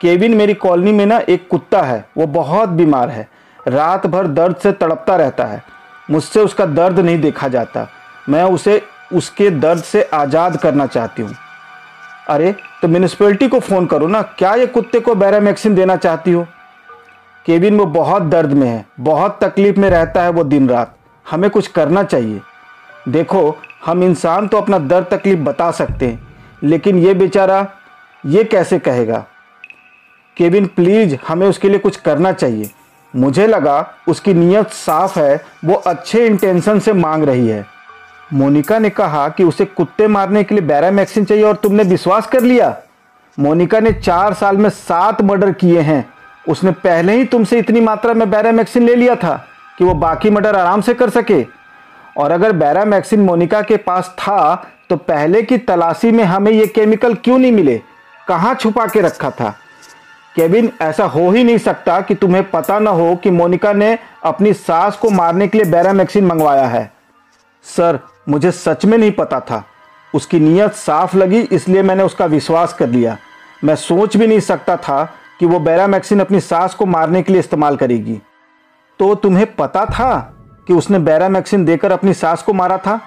केविन 0.00 0.34
मेरी 0.34 0.54
कॉलोनी 0.54 0.92
में 0.92 1.06
ना 1.06 1.18
एक 1.18 1.48
कुत्ता 1.48 1.82
है, 1.82 2.08
वो 2.16 2.26
बहुत 2.26 2.68
बीमार 2.68 3.08
है। 3.08 3.28
रात 3.68 4.06
भर 4.06 4.26
दर्द 4.26 4.56
से 4.56 4.72
तड़पता 4.72 5.16
रहता 5.16 5.44
है। 5.44 5.62
मुझसे 6.10 6.40
उसका 6.40 6.66
दर्द 6.66 7.00
नहीं 7.00 7.20
देखा 7.20 7.48
जाता। 7.48 7.88
मैं 8.28 8.44
उसे, 8.44 8.82
उसके 9.14 9.50
दर्द 9.50 9.82
से 9.82 10.02
आज़ाद 10.02 10.56
करना 10.56 10.86
चाहती 10.86 11.22
हूँ। 11.22 11.34
अरे 12.28 12.56
तो 12.82 12.88
म्यूनिसपैलिटी 12.88 13.48
को 13.48 13.60
फ़ोन 13.60 13.86
करो 13.86 14.06
ना। 14.06 14.22
क्या 14.22 14.54
ये 14.54 14.66
कुत्ते 14.66 15.00
को 15.00 15.14
बैरामैक्सिन 15.14 15.74
देना 15.74 15.96
चाहती 15.96 16.32
हो? 16.32 16.46
केविन 17.46 17.78
वो 17.78 17.84
बहुत 17.86 18.22
दर्द 18.22 18.52
में 18.52 18.68
है, 18.68 18.84
बहुत 19.00 19.38
तकलीफ़ 19.42 19.78
में 19.80 19.88
रहता 19.90 20.22
है 20.22 20.30
वो 20.30 20.44
दिन 20.44 20.68
रात 20.68 20.94
हमें 21.30 21.48
कुछ 21.50 21.66
करना 21.66 22.02
चाहिए। 22.02 22.40
देखो, 23.08 23.56
हम 23.86 24.02
इंसान 24.02 24.48
तो 24.48 24.56
अपना 24.56 24.78
दर्द 24.78 25.06
तकलीफ़ 25.10 25.40
बता 25.40 25.70
सकते 25.70 26.06
हैं, 26.06 26.26
लेकिन 26.62 26.98
ये 26.98 27.14
बेचारा 27.14 27.66
ये 28.26 28.44
कैसे 28.44 28.78
कहेगा? 28.78 29.24
केविन 30.36 30.66
प्लीज़, 30.66 31.16
हमें 31.28 31.46
उसके 31.46 31.68
लिए 31.68 31.78
कुछ 31.78 31.96
करना 31.96 32.32
चाहिए। 32.32 32.70
मुझे 33.16 33.46
लगा 33.46 33.94
उसकी 34.08 34.34
नीयत 34.34 34.70
साफ़ 34.70 35.18
है, 35.18 35.44
वो 35.64 35.74
अच्छे 35.74 36.26
इंटेंशन 36.26 36.78
से 36.78 36.92
मांग 36.92 37.24
रही 37.24 37.48
है। 37.48 37.64
मोनिका 38.32 38.78
ने 38.78 38.90
कहा 38.90 39.28
कि 39.28 39.44
उसे 39.44 39.64
कुत्ते 39.64 40.06
मारने 40.08 40.44
के 40.44 40.54
लिए 40.54 40.64
बैरामैक्सिन 40.64 41.24
चाहिए 41.24 41.44
और 41.44 41.56
तुमने 41.56 41.82
विश्वास 41.82 42.26
कर 42.26 42.40
लिया? 42.40 42.76
मोनिका 43.38 43.80
ने 43.80 43.92
चार 43.92 44.34
साल 44.34 44.56
में 44.56 44.70
सात 44.70 45.22
मर्डर 45.22 45.52
किए 45.52 45.80
हैं। 45.80 46.15
उसने 46.48 46.70
पहले 46.70 47.12
ही 47.12 47.24
तुमसे 47.24 47.58
इतनी 47.58 47.80
मात्रा 47.80 48.14
में 48.14 48.30
बैरामैक्सिन 48.30 48.86
ले 48.86 48.94
लिया 48.94 49.14
था 49.14 49.44
कि 49.78 49.84
वो 49.84 49.94
बाकी 49.94 50.30
मर्डर 50.30 50.56
आराम 50.56 50.80
से 50.80 50.94
कर 50.94 51.10
सके। 51.10 51.46
और 52.16 52.30
अगर 52.30 52.52
बैरामैक्सिन 52.52 53.20
मोनिका 53.20 53.60
के 53.62 53.76
पास 53.76 54.14
था 54.18 54.66
तो 54.90 54.96
पहले 54.96 55.42
की 55.42 55.58
तलाशी 55.58 56.10
में 56.10 56.24
हमें 56.24 56.52
ये 56.52 56.66
केमिकल 56.66 57.14
क्यों 57.14 57.38
नहीं 57.38 57.52
मिले? 57.52 57.80
कहाँ 58.28 58.54
छुपा 58.54 58.86
के 58.86 59.00
रखा 59.00 59.30
था? 59.30 59.54
केविन, 60.36 60.70
ऐसा 60.82 61.04
हो 61.04 61.30
ही 61.30 61.44
नहीं 61.44 61.58
सकता 61.58 62.00
कि 62.00 62.14
तुम्हें 62.14 62.50
पता 62.50 62.78
न 62.78 62.86
हो 62.86 63.16
कि 63.16 63.30
मोनिका 63.30 63.72
ने 63.72 63.98
अपनी 64.24 64.52
सास 64.52 64.96
को 64.96 65.10
मारने 65.10 65.48
के 65.48 65.58
लिए 65.58 65.70
बैरामैक्सिन 65.70 66.26
मंगवाया 66.26 66.66
है। 66.66 66.92
सर, 67.76 67.98
मुझे 68.28 68.50
सच 68.50 68.84
में 68.84 68.98
नहीं 68.98 69.12
पता 69.12 69.40
था। 69.40 69.64
उसकी 70.14 70.40
नीयत 70.40 70.72
साफ़ 70.72 71.16
लगी, 71.16 71.40
इसलिए 71.40 71.82
मैंने 71.82 72.02
उसका 72.02 72.26
विश्वास 72.26 72.72
कर 72.72 72.88
लिया। 72.88 73.16
मैं 73.64 73.76
सोच 73.76 74.16
भी 74.16 74.26
नहीं 74.26 74.40
सकता 74.40 74.76
था 74.76 75.12
कि 75.40 75.46
वो 75.46 75.58
बैरामैक्सिन 75.58 76.20
अपनी 76.20 76.40
सास 76.40 76.74
को 76.74 76.86
मारने 76.86 77.22
के 77.22 77.32
लिए 77.32 77.40
इस्तेमाल 77.40 77.76
करेगी। 77.76 78.20
तो 78.98 79.14
तुम्हें 79.14 79.54
पता 79.54 79.84
था 79.84 80.36
कि 80.66 80.74
उसने 80.74 80.98
बैरामैक्सिन 80.98 81.64
देकर 81.64 81.92
अपनी 81.92 82.14
सास 82.14 82.42
को 82.42 82.52
मारा 82.52 82.78
था? 82.78 83.00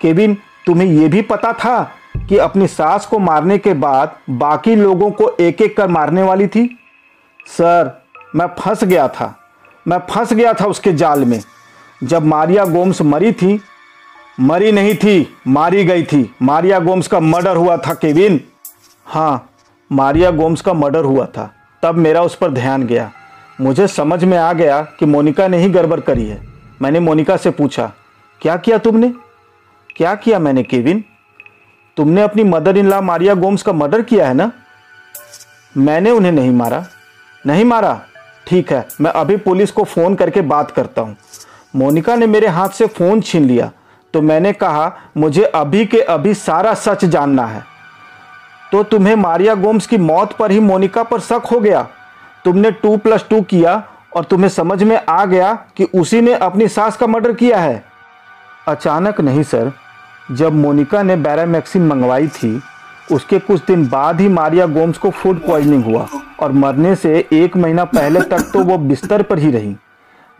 केविन, 0.00 0.38
तुम्हें 0.66 0.88
यह 0.88 1.08
भी 1.08 1.22
पता 1.22 1.52
था 1.52 1.90
कि 2.28 2.38
अपनी 2.38 2.66
सास 2.66 3.06
को 3.06 3.18
मारने 3.18 3.58
के 3.58 3.74
बाद 3.74 4.16
बाकी 4.30 4.76
लोगों 4.76 5.10
को 5.10 5.36
एक 5.40 5.62
एक 5.62 5.76
कर 5.76 5.88
मारने 5.88 6.22
वाली 6.22 6.46
थी? 6.46 6.78
सर, 7.46 8.04
मैं 8.36 8.46
फंस 8.46 8.84
गया 8.84 9.08
था। 9.08 9.38
मैं 9.88 9.98
फंस 9.98 10.32
गया 10.32 10.52
था 10.52 10.64
उसके 10.64 10.92
जाल 10.92 11.24
में। 11.24 11.40
जब 12.04 12.24
मारिया 12.24 12.64
गोम्स 12.64 13.02
मरी 13.02 13.32
थी, 13.32 13.60
मरी 14.40 14.72
नहीं 14.72 14.94
थी, 14.94 15.36
मारी 15.48 15.84
गई 15.84 16.02
थी। 16.02 16.34
मारिया 16.42 16.78
गोम्स 16.78 17.08
का 17.08 17.20
मर्डर 17.20 17.56
हुआ 17.56 17.76
था, 17.76 17.94
केविन। 17.94 18.40
हाँ 19.06 19.51
मारिया 19.92 20.30
गोम्स 20.30 20.60
का 20.60 20.72
मर्डर 20.74 21.04
हुआ 21.04 21.26
था। 21.26 21.50
तब 21.82 21.94
मेरा 21.94 22.22
उस 22.22 22.34
पर 22.34 22.50
ध्यान 22.50 22.86
गया। 22.86 23.10
मुझे 23.60 23.86
समझ 23.88 24.22
में 24.24 24.36
आ 24.38 24.52
गया 24.52 24.80
कि 24.98 25.06
मोनिका 25.06 25.48
ने 25.48 25.58
ही 25.58 25.68
गड़बड़ 25.68 26.00
करी 26.00 26.26
है। 26.26 26.40
मैंने 26.82 27.00
मोनिका 27.00 27.36
से 27.36 27.50
पूछा, 27.50 27.92
क्या 28.40 28.56
किया 28.56 28.78
तुमने? 28.78 29.12
क्या 29.96 30.14
किया 30.14 30.38
मैंने, 30.38 30.62
केविन? 30.62 31.04
तुमने 31.96 32.22
अपनी 32.22 32.44
mother 32.44 32.76
in 32.76 32.88
law 32.90 33.00
Maria 33.00 33.34
Gomes 33.34 33.62
का 33.62 33.72
मर्डर 33.72 34.02
किया 34.02 34.28
है 34.28 34.34
ना? 34.34 34.50
मैंने 35.74 36.10
उन्हें 36.10 36.32
नहीं 36.32 36.50
मारा। 36.50 36.84
नहीं 37.44 37.64
मारा? 37.64 38.00
ठीक 38.46 38.72
है, 38.72 38.86
मैं 39.00 39.10
अभी 39.10 39.36
पुलिस 39.38 39.70
को 39.70 39.84
फ़ोन 39.84 40.14
करके 40.14 40.40
बात 40.42 40.70
करता 40.70 41.02
हूँ। 41.02 41.16
मोनिका 41.76 42.16
ने 42.16 42.26
मेरे 42.26 42.46
हाथ 42.48 42.68
से 42.68 42.86
फ़ोन 42.88 43.20
छीन 43.20 43.44
लिया 43.44 43.70
तो 44.14 44.20
मैंने 44.22 44.52
कहा, 44.52 44.92
मुझे 45.16 45.42
अभी 45.44 45.84
के 45.86 46.00
अभी 46.00 46.34
सारा 46.34 46.72
सच 46.76 47.04
जानना 47.04 47.46
है। 47.46 47.62
तो 48.72 48.82
तुम्हें 48.82 49.14
मारिया 49.16 49.54
गोम्स 49.54 49.86
की 49.86 49.96
मौत 49.96 50.32
पर 50.32 50.50
ही 50.50 50.60
मोनिका 50.60 51.02
पर 51.02 51.20
शक 51.20 51.42
हो 51.52 51.60
गया। 51.60 51.88
तुमने 52.44 52.70
टू 52.70 52.96
प्लस 52.96 53.24
टू 53.30 53.40
किया 53.40 53.82
और 54.16 54.24
तुम्हें 54.24 54.48
समझ 54.48 54.82
में 54.82 55.00
आ 55.08 55.24
गया 55.24 55.52
कि 55.76 55.84
उसी 55.84 56.20
ने 56.20 56.34
अपनी 56.34 56.68
सास 56.68 56.96
का 56.96 57.06
मर्डर 57.06 57.32
किया 57.32 57.58
है। 57.58 57.84
अचानक 58.68 59.20
नहीं, 59.20 59.42
सर। 59.42 59.72
जब 60.30 60.54
मोनिका 60.54 61.02
ने 61.02 61.16
बैरामैक्सिन 61.16 61.86
मंगवाई 61.86 62.28
थी, 62.28 62.60
उसके 63.12 63.38
कुछ 63.38 63.64
दिन 63.64 63.88
बाद 63.88 64.20
ही 64.20 64.28
मारिया 64.28 64.66
गोम्स 64.66 64.98
को 64.98 65.10
फ़ूड 65.10 65.40
पॉइजनिंग 65.46 65.84
हुआ 65.84 66.06
और 66.40 66.52
मरने 66.52 66.94
से 66.94 67.28
एक 67.32 67.56
महीना 67.56 67.84
पहले 67.84 68.20
तक 68.20 68.50
तो 68.52 68.64
वो 68.64 68.78
बिस्तर 68.78 69.22
पर 69.22 69.38
ही 69.38 69.50
रही। 69.50 69.76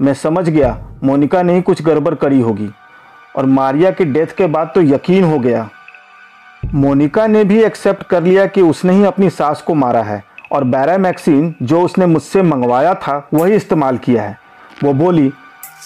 मैं 0.01 0.15
समझ 0.15 0.49
गया, 0.49 0.79
मोनिका 1.05 1.43
ने 1.43 1.55
ही 1.55 1.63
कुछ 1.63 1.83
गड़बड़ 1.83 2.15
करी 2.15 2.41
होगी 2.41 2.71
और 3.37 3.47
मारिया 3.47 3.91
की 3.91 4.05
डेथ 4.05 4.27
के 4.27 4.47
बाद 4.47 4.73
तो 4.75 4.83
यकीन 4.83 5.25
हो 5.25 5.39
गया। 5.39 5.69
मोनिका 6.63 7.27
ने 7.27 7.45
भी 7.45 7.63
एक्सेप्ट 7.63 8.03
कर 8.03 8.23
लिया 8.23 8.47
कि 8.47 8.61
उसने 8.61 8.93
ही 8.93 9.05
अपनी 9.05 9.31
सास 9.31 9.63
को 9.63 9.75
मारा 9.75 10.03
है 10.03 10.23
और 10.53 10.65
बैरामैक्सिन 10.65 11.55
जो 11.63 11.81
उसने 11.83 12.07
मुझसे 12.07 12.43
मंगवाया 12.43 12.95
था, 12.95 13.29
वही 13.35 13.55
इस्तेमाल 13.55 13.99
किया 13.99 14.23
है। 14.23 14.39
वो 14.85 14.93
बोली, 14.93 15.29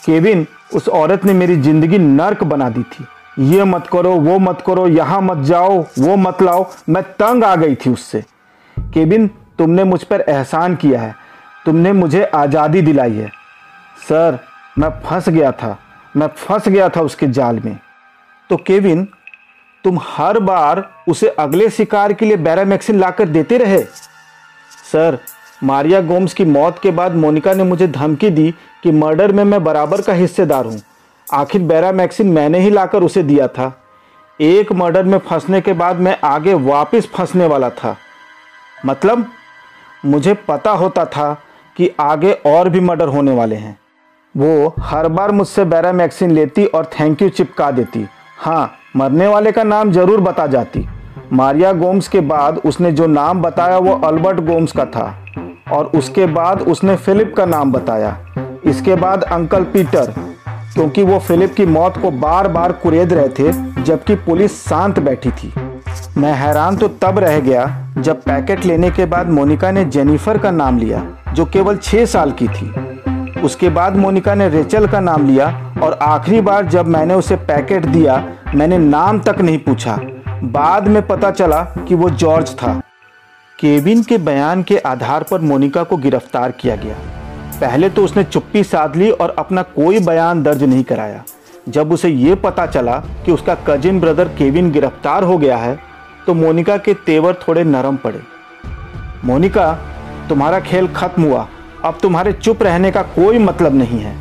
केविन, 0.07 0.47
उस 0.75 0.89
औरत 0.89 1.25
ने 1.25 1.33
मेरी 1.33 1.57
ज़िंदगी 1.57 1.99
नर्क 1.99 2.45
बना 2.45 2.69
दी 2.69 2.83
थी। 2.83 3.07
ये 3.39 3.65
मत 3.65 3.87
करो, 3.87 4.11
वो 4.11 4.39
मत 4.39 4.63
करो, 4.67 4.87
यहाँ 4.89 5.21
मत 5.21 5.39
जाओ, 5.39 5.87
वो 5.99 6.17
मत 6.17 6.43
लाओ, 6.43 6.71
मैं 6.89 7.03
तंग 7.03 7.45
आ 7.45 7.57
गई 7.57 7.75
थी 7.75 7.91
उससे। 7.91 8.25
केविन, 8.77 9.31
तुमने 9.59 9.85
मुझ 9.85 10.03
पर 10.05 10.21
एहसान 10.21 10.77
किया 10.77 11.01
है। 11.01 11.15
तुमने 11.67 11.93
मुझे 11.93 12.25
आज़ादी 12.25 12.83
दिलाई 12.83 13.13
है। 13.13 13.29
सर, 14.09 14.39
मैं 14.79 14.91
फंस 15.05 15.29
गया 15.29 15.53
था। 15.53 15.79
मैं 16.17 16.27
फंस 16.27 16.69
गया 16.69 16.89
था 16.89 17.01
उसके 17.01 17.27
जाल 17.27 17.61
में। 17.65 17.79
तो 18.51 18.57
केविन 18.57 19.09
तुम 19.87 19.99
हर 20.03 20.39
बार 20.39 20.83
उसे 21.09 21.29
अगले 21.29 21.71
शिकार 21.71 22.13
के 22.13 22.27
लिए 22.27 22.37
बैरामैक्सिन 22.37 22.99
लाकर 22.99 23.29
देते 23.29 23.59
रहे? 23.59 23.83
सर, 24.93 25.19
मारिया 25.65 26.01
गोम्स 26.01 26.35
की 26.35 26.45
मौत 26.45 26.79
के 26.79 26.91
बाद 26.91 27.15
मोनिका 27.15 27.55
ने 27.55 27.65
मुझे 27.65 27.87
धमकी 27.89 28.31
दी 28.31 28.55
कि 28.83 28.91
मर्डर 28.91 29.33
में 29.33 29.45
मैं 29.45 29.65
बराबर 29.65 30.01
का 30.01 30.13
हिस्सेदार 30.13 30.65
हूँ। 30.65 30.81
आखिर 31.33 31.63
बैरामैक्सिन 31.63 32.33
मैंने 32.33 32.59
ही 32.59 32.71
लाकर 32.71 33.03
उसे 33.03 33.23
दिया 33.23 33.49
था। 33.49 33.73
एक 34.41 34.73
मर्डर 34.73 35.03
में 35.03 35.19
फंसने 35.19 35.61
के 35.61 35.73
बाद 35.73 35.97
मैं 35.97 36.19
आगे 36.25 36.55
वापस 36.55 37.09
फंसने 37.15 37.47
वाला 37.47 37.71
था। 37.71 37.97
मतलब 38.87 39.27
मुझे 40.05 40.35
पता 40.35 40.71
होता 40.71 41.05
था 41.05 41.33
कि 41.77 41.91
आगे 42.01 42.33
और 42.33 42.69
भी 42.69 42.81
मर्डर 42.81 43.09
होने 43.09 43.33
वाले 43.33 43.57
हैं। 43.57 43.79
वो 44.37 44.75
हर 44.81 45.09
बार 45.09 45.33
मुझसे 45.33 45.65
बैरामैक्सिन 45.65 46.31
लेती 46.31 46.67
और 46.67 46.91
थैंक 47.01 47.23
यू 47.23 47.29
चिपका 47.29 47.71
देती। 47.71 48.07
हाँ 48.39 48.79
मरने 48.97 49.27
वाले 49.29 49.53
का 49.53 49.63
नाम 49.65 49.91
ज़रूर 49.93 50.21
बता 50.21 50.47
जाती। 50.47 50.87
मारिया 51.33 51.73
गोम्स 51.73 52.09
के 52.09 52.21
बाद 52.23 52.59
उसने 52.65 52.93
जो 52.93 53.07
नाम 53.07 53.41
बताया 53.43 53.79
वो 53.79 53.95
अल्बर्ट 54.05 54.41
गोम्स 54.43 54.73
का 54.73 54.85
था। 54.87 55.15
और 55.73 55.87
उसके 55.95 56.27
बाद 56.27 56.61
उसने 56.63 56.95
फिलिप 56.97 57.35
का 57.37 57.45
नाम 57.47 57.73
बताया। 57.73 58.17
इसके 58.67 58.95
बाद 58.95 59.23
अंकल 59.23 59.65
पीटर, 59.65 60.13
क्योंकि 60.75 61.03
वो 61.03 61.19
फिलिप 61.19 61.55
की 61.55 61.67
मौत 61.67 61.99
को 61.99 62.11
बार 62.13 62.49
बार 62.49 62.73
कुरेद 62.73 63.13
रहे 63.13 63.29
थे, 63.29 63.53
जबकि 63.83 64.15
पुलिस 64.17 64.63
शांत 64.65 64.99
बैठी 65.01 65.31
थी। 65.33 65.53
मैं 66.19 66.33
हैरान 66.35 66.77
तो 66.77 66.89
तब 67.03 67.19
रह 67.19 67.39
गया, 67.41 67.67
जब 67.99 68.23
पैकेट 68.23 68.65
लेने 68.65 68.91
के 68.91 69.05
बाद 69.07 69.31
मोनिका 69.31 69.71
ने 69.71 69.85
जेनिफर 69.87 70.39
का 70.39 70.51
नाम 70.53 70.79
लिया, 70.79 71.07
जो 71.33 71.45
केवल 71.45 71.77
छः 71.77 72.07
साल 72.07 72.33
की 72.33 72.49
थी। 72.49 73.41
उसके 73.43 73.69
बाद 73.69 73.97
मोनिका 73.97 74.35
ने 74.35 74.49
रेचल 74.49 74.87
का 74.87 75.01
नाम 75.01 75.27
लिया 75.27 75.49
और 75.83 75.99
आखिरी 76.03 76.41
बार 76.41 76.67
जब 76.67 76.87
मैंने 76.87 77.15
उसे 77.15 77.37
पैकेट 77.37 77.87
दिया, 77.87 78.17
मैंने 78.55 78.79
नाम 78.79 79.21
तक 79.21 79.41
नहीं 79.41 79.59
पूछा। 79.59 79.99
बाद 80.45 80.89
में 80.89 81.07
पता 81.07 81.31
चला 81.31 81.63
कि 81.89 81.95
वो 81.95 82.11
जॉर्ज 82.11 82.55
था। 82.55 82.81
केविन 83.59 84.03
के 84.03 84.19
बयान 84.19 84.63
के 84.63 84.79
आधार 84.79 85.23
पर 85.23 85.41
मोनिका 85.41 85.83
को 85.83 85.97
गिरफ़्तार 85.97 86.51
किया 86.51 86.77
गया। 86.77 86.97
पहले 87.61 87.89
तो 87.91 88.05
उसने 88.05 88.25
चुप्पी 88.25 88.63
साध 88.65 88.97
ली 88.97 89.11
और 89.11 89.35
अपना 89.39 89.63
कोई 89.63 89.99
बयान 89.99 90.43
दर्ज 90.43 90.63
नहीं 90.65 90.85
कराया। 90.85 91.23
जब 91.69 91.93
उसे 91.93 92.09
ये 92.09 92.35
पता 92.35 92.67
चला 92.67 92.97
कि 93.25 93.33
उसका 93.33 93.55
कजिन 93.69 94.01
ब्रदर 94.01 94.29
केविन 94.29 94.71
गिरफ़्तार 94.71 95.23
हो 95.23 95.39
गया 95.39 95.57
है 95.57 95.79
तो 96.27 96.35
मोनिका 96.35 96.77
के 96.77 96.95
तेवर 97.07 97.35
थोड़े 97.49 97.65
नरम 97.65 97.97
पड़े। 97.97 98.21
मोनिका, 99.25 99.73
तुम्हारा 100.29 100.61
खेल 100.61 100.89
खत्म 100.89 101.23
हुआ। 101.23 101.47
अब 101.85 101.99
तुम्हारे 102.03 102.33
चुप 102.33 102.63
रहने 102.63 102.91
का 102.91 103.03
कोई 103.03 103.39
मतलब 103.39 103.75
नहीं 103.75 104.01
है। 104.01 104.15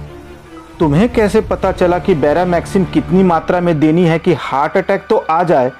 तुम्हें 0.80 1.08
कैसे 1.14 1.40
पता 1.42 1.72
चला 1.72 1.98
कि 2.00 2.14
बैरामैक्सिन 2.16 2.86
कितनी 2.86 3.24
मात्रा 3.24 3.60
में 3.60 3.80
देनी 3.80 4.06
है 4.06 4.18
कि 4.20 4.34
हार्ट 4.34 4.78
अटैक 4.78 5.06
तो 5.10 5.18
आ 5.18 5.42
जाए, 5.44 5.72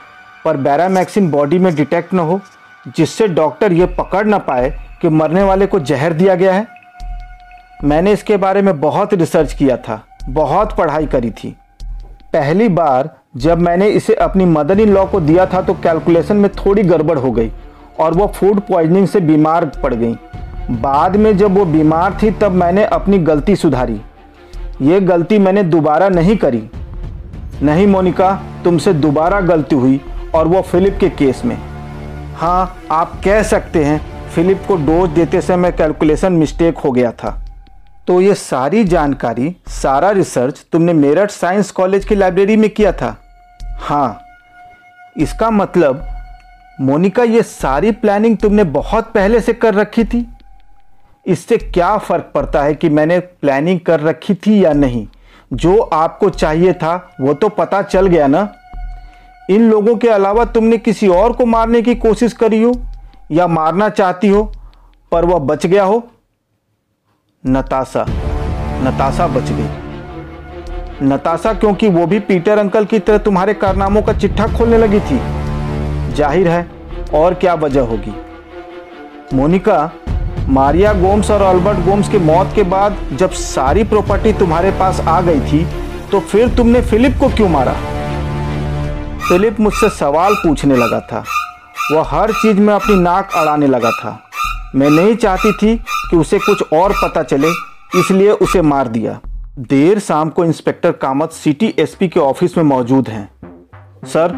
पर 0.46 0.58
बैरामैक्सिन 0.58 1.30
बॉडी 1.32 1.60
में 1.60 1.74
डिटेक्ट 1.76 2.14
न 2.14 2.20
हो, 2.20 2.40
जिससे 2.88 3.28
डॉक्टर 3.28 3.74
ये 3.74 3.86
पकड़ 3.98 4.26
ना 4.26 4.38
पाए 4.38 4.70
कि 5.02 5.10
मरने 5.10 5.44
वाले 5.44 5.66
को 5.68 5.80
जहर 5.82 6.14
दिया 6.14 6.36
गया 6.36 6.54
है? 6.54 6.66
मैंने 7.84 8.14
इसके 8.14 8.38
बारे 8.38 8.62
में 8.62 8.80
बहुत 8.82 9.14
रिसर्च 9.14 9.54
किया 9.54 9.78
था, 9.78 10.02
बहुत 10.30 10.78
पढ़ाई 10.78 11.06
करी 11.08 11.32
थी। 11.34 11.56
पहली 12.34 12.70
बार 12.70 13.10
जब 13.38 13.60
मैंने 13.60 13.88
इसे 13.90 14.14
अपनी 14.16 14.46
मदर 14.46 14.80
इन 14.80 14.94
लॉ 14.94 15.06
को 15.06 15.20
दिया 15.22 15.46
था 15.46 15.62
तो 15.62 15.74
कैलकुलेशन 15.74 16.38
में 16.38 16.50
थोड़ी 16.56 16.84
गड़बड़ 16.84 17.18
हो 17.20 17.32
गई 17.32 17.52
और 18.00 18.14
वो 18.14 18.28
फ़ूड 18.36 18.62
पॉइजनिंग 18.62 19.08
से 19.08 19.20
बीमार 19.22 19.66
पड़ 19.84 19.94
गई। 19.94 20.16
बाद 20.72 21.16
में 21.16 21.36
जब 21.38 21.58
वो 21.58 21.66
बीमार 21.68 22.18
थी 22.24 22.32
तब 22.32 22.52
मैंने 22.54 22.86
अपनी 22.86 23.18
गलती 23.20 23.56
सुधारी। 23.56 24.02
ये 24.82 25.00
गलती 25.00 25.38
मैंने 25.40 25.64
दोबारा 25.64 26.10
नहीं 26.10 26.36
करी। 26.38 26.64
नहीं, 27.64 27.88
मोनिका, 27.88 28.32
तुमसे 28.64 28.94
दोबारा 28.94 29.40
गलती 29.42 29.76
हुई 29.76 30.02
और 30.36 30.48
वो 30.48 30.62
फिलिप 30.62 30.98
के 31.00 31.10
केस 31.10 31.42
में। 31.46 31.58
हाँ 32.36 32.78
आप 32.92 33.22
कह 33.26 33.42
सकते 33.44 33.84
हैं, 33.84 34.00
फिलिप 34.30 34.64
को 34.68 34.76
डोज 34.76 35.10
देते 35.10 35.42
समय 35.42 35.72
कैलकुलेशन 35.72 36.34
मिस्टेक 36.34 36.78
हो 36.78 36.92
गया 36.92 37.12
था। 37.12 37.40
तो 38.08 38.20
ये 38.22 38.34
सारी 38.34 38.84
जानकारी, 38.84 39.56
सारा 39.68 40.12
रिसर्च 40.12 40.66
तुमने 40.72 40.94
मेरठ 40.94 41.32
साइंस 41.32 41.72
कॉलेज 41.72 42.06
की 42.06 42.16
लाइब्रेरी 42.16 42.56
में 42.56 42.70
किया 42.70 42.92
था? 42.92 43.16
हाँ। 43.80 44.22
इसका 45.18 45.50
मतलब 45.52 46.06
मोनिका, 46.82 47.24
ये 47.24 47.44
सारी 47.44 47.92
प्लानिंग 47.92 48.38
तुमने 48.38 48.64
बहुत 48.64 49.12
पहले 49.14 49.40
से 49.40 49.54
कर 49.54 49.74
रखी 49.74 50.04
थी? 50.04 50.28
इससे 51.28 51.58
क्या 51.58 51.98
फ़र्क 51.98 52.32
पड़ता 52.36 52.64
है 52.64 52.74
कि 52.76 52.90
मैंने 52.90 53.20
प्लानिंग 53.20 53.80
कर 53.80 54.00
रखी 54.00 54.34
थी 54.34 54.66
या 54.66 54.74
नहीं? 54.74 55.08
जो 55.54 55.78
आपको 55.78 56.30
चाहिए 56.30 56.74
था, 56.74 57.16
वो 57.22 57.34
तो 57.34 57.50
पता 57.50 57.82
चल 57.82 58.08
गया 58.08 58.28
ना? 58.28 58.54
इन 59.50 59.70
लोगों 59.70 59.96
के 59.96 60.10
अलावा 60.10 60.46
तुमने 60.46 60.78
किसी 60.78 61.08
और 61.08 61.34
को 61.34 61.46
मारने 61.46 61.82
की 61.82 61.96
कोशिश 61.96 62.34
करी 62.34 62.62
हो? 62.64 62.74
या 63.32 63.48
मारना 63.48 63.90
चाहती 63.90 64.28
हो, 64.28 64.44
पर 65.12 65.26
वह 65.26 65.40
बच 65.40 65.66
गया 65.66 65.84
हो? 65.84 66.04
नताशा। 67.44 68.06
नताशा 68.84 69.28
बच 69.28 69.52
गई। 69.52 69.68
नताशा 71.08 71.54
क्योंकि 71.54 71.90
वो 71.90 72.06
भी 72.08 72.20
पीटर 72.20 72.58
अंकल 72.58 72.86
की 72.86 73.00
तरह 73.00 73.18
तुम्हारे 73.18 73.54
कारनामों 73.54 74.02
का 74.02 74.14
चिट्ठा 74.14 74.48
खोलने 74.48 74.78
लगी 74.78 75.00
थी। 75.00 75.20
ज़ाहिर 76.14 76.48
है, 76.48 76.68
और 77.14 77.34
क्या 77.34 77.54
वजह 77.54 77.82
होगी? 77.82 78.14
मोनिका 79.34 79.92
मारिया 80.48 80.94
गोम्स 80.94 81.30
और 81.32 81.42
अल्बर्ट 81.42 81.80
गोम्स 81.80 82.10
की 82.10 82.18
मौत 82.18 82.52
के 82.56 82.64
बाद 82.64 82.98
जब 83.14 83.32
सारी 83.32 83.84
प्रॉपर्टी 83.84 84.34
तुम्हारे 84.34 84.72
पास 84.72 85.00
आ 85.00 85.20
गई 85.22 85.40
थी 85.42 85.66
तो 86.12 86.20
फिर 86.22 86.56
तुमने 86.56 86.82
फिलिप 86.82 87.18
को 87.20 87.30
क्यों 87.30 87.48
मारा? 87.50 87.74
फिलिप 89.28 89.60
मुझसे 89.60 89.90
सवाल 89.90 90.36
पूछने 90.36 90.76
लगा 90.76 91.00
था। 91.02 91.24
वह 91.92 92.06
हर 92.08 92.32
चीज़ 92.32 92.60
में 92.60 92.74
अपनी 92.74 92.96
नाक 92.96 93.32
अड़ाने 93.36 93.68
लगा 93.68 93.92
था। 93.92 94.20
मैं 94.76 94.90
नहीं 94.90 95.16
चाहती 95.16 95.52
थी 95.54 95.76
कि 95.78 96.18
उसे 96.18 96.40
कुछ 96.40 96.74
और 96.74 96.94
पता 97.04 97.24
चले, 97.24 97.48
इसलिए 98.00 98.32
उसे 98.32 98.62
मार 98.62 98.88
दिया। 98.88 99.20
देर 99.60 100.00
शाम 100.00 100.30
को 100.30 100.46
इंस्पेक्टर 100.46 100.92
कामत 100.92 101.32
सिटी 101.32 101.74
एसपी 101.80 102.08
के 102.08 102.20
ऑफ़िस 102.20 102.58
में 102.58 102.64
मौजूद 102.64 103.10
हैं। 103.10 103.30
सर, 104.06 104.36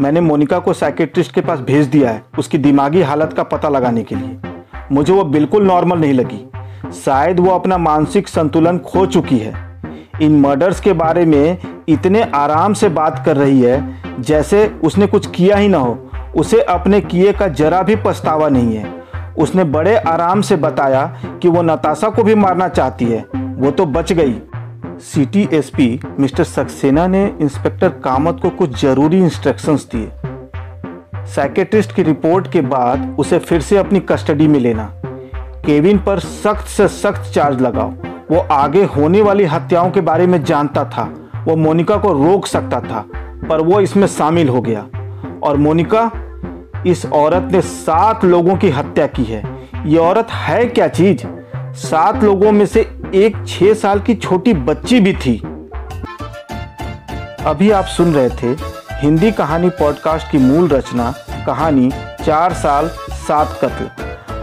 मैंने 0.00 0.20
मोनिका 0.20 0.58
को 0.58 0.72
साइकेट्रिस्ट 0.72 1.32
के 1.32 1.40
पास 1.40 1.58
भेज 1.60 1.86
दिया 1.86 2.10
है, 2.10 2.22
उसकी 2.38 2.58
दिमागी 2.58 3.02
हालत 3.02 3.32
का 3.32 3.42
पता 3.44 3.68
लगाने 3.68 4.02
के 4.02 4.14
लिए। 4.14 4.45
मुझे 4.92 5.12
वो 5.12 5.24
बिल्कुल 5.24 5.66
नॉर्मल 5.66 5.98
नहीं 5.98 6.12
लगी। 6.12 6.48
शायद 7.04 7.40
वो 7.40 7.50
अपना 7.50 7.78
मानसिक 7.78 8.28
संतुलन 8.28 8.78
खो 8.78 9.06
चुकी 9.06 9.38
है। 9.38 9.80
इन 10.22 10.40
मर्डर्स 10.40 10.80
के 10.80 10.92
बारे 10.92 11.24
में 11.24 11.58
इतने 11.88 12.22
आराम 12.22 12.72
से 12.72 12.88
बात 12.88 13.22
कर 13.26 13.36
रही 13.36 13.60
है, 13.60 14.02
जैसे 14.20 14.66
उसने 14.84 15.06
कुछ 15.06 15.30
किया 15.30 15.56
ही 15.56 15.68
ना 15.68 15.78
हो। 15.78 16.10
उसे 16.36 16.60
अपने 16.60 17.00
किए 17.00 17.32
का 17.32 17.48
जरा 17.48 17.82
भी 17.82 17.96
पछतावा 17.96 18.48
नहीं 18.48 18.76
है। 18.76 19.02
उसने 19.38 19.64
बड़े 19.64 19.96
आराम 19.96 20.40
से 20.40 20.56
बताया 20.56 21.16
कि 21.42 21.48
वो 21.48 21.62
नताशा 21.62 22.08
को 22.08 22.22
भी 22.22 22.34
मारना 22.34 22.68
चाहती 22.68 23.04
है। 23.04 23.24
वो 23.36 23.70
तो 23.70 23.86
बच 23.86 24.12
गई। 24.12 24.34
सिटी 25.00 25.48
एसपी 25.52 26.00
मिस्टर 26.20 26.44
सक्सेना 26.44 27.06
ने 27.06 27.34
इंस्पेक्टर 27.40 27.88
कामत 27.88 28.38
को 28.42 28.50
कुछ 28.50 28.82
ज़रूरी 28.82 29.18
इंस्ट्रक्शंस 29.18 29.88
दिए। 29.92 30.12
साइकेट्रिस्ट 31.26 31.94
की 31.94 32.02
रिपोर्ट 32.02 32.52
के 32.52 32.60
बाद 32.60 33.16
उसे 33.18 33.38
फिर 33.38 33.60
से 33.60 33.76
अपनी 33.76 34.00
कस्टडी 34.00 34.48
में 34.48 34.60
लेना। 34.60 34.92
केविन 35.66 35.98
पर 35.98 36.18
सख्त 36.18 36.66
से 36.66 36.88
सख्त 36.88 37.32
चार्ज 37.32 37.60
लगाओ। 37.60 37.92
वो 38.30 38.38
आगे 38.40 38.84
होने 38.84 39.22
वाली 39.22 39.44
हत्याओं 39.44 39.90
के 39.90 40.00
बारे 40.00 40.26
में 40.26 40.44
जानता 40.44 40.84
था। 40.84 41.14
वो 41.44 41.56
मोनिका 41.56 41.96
को 41.96 42.12
रोक 42.12 42.46
सकता 42.46 42.80
था, 42.80 43.04
पर 43.48 43.60
वो 43.60 43.80
इसमें 43.80 44.06
शामिल 44.06 44.48
हो 44.48 44.60
गया। 44.60 44.86
और 45.42 45.56
मोनिका, 45.56 46.10
इस 46.86 47.06
औरत 47.06 47.48
ने 47.52 47.60
सात 47.60 48.24
लोगों 48.24 48.56
की 48.56 48.70
हत्या 48.70 49.06
की 49.06 49.24
है। 49.24 49.42
ये 49.86 49.98
औरत 49.98 50.28
है 50.30 50.64
क्या 50.64 50.88
चीज़? 50.88 51.26
सात 51.56 52.24
लोगों 52.24 52.52
में 52.52 52.66
से 52.66 52.80
एक 53.14 53.46
छह 53.46 53.74
साल 53.74 54.00
की 54.00 54.14
छोटी 54.14 54.54
बच्ची 54.54 55.00
भी 55.00 55.12
थी। 55.12 55.42
अभी 57.44 57.70
आप 57.70 57.84
सुन 57.84 58.14
रहे 58.14 58.30
थे 58.30 58.75
हिंदी 58.96 59.30
कहानी 59.32 59.68
पॉडकास्ट 59.68 60.30
की 60.30 60.38
मूल 60.38 60.68
रचना, 60.68 61.12
कहानी, 61.46 61.90
चार 62.24 62.52
साल, 62.52 62.88
सात 63.28 63.58
कत्ल। 63.64 63.88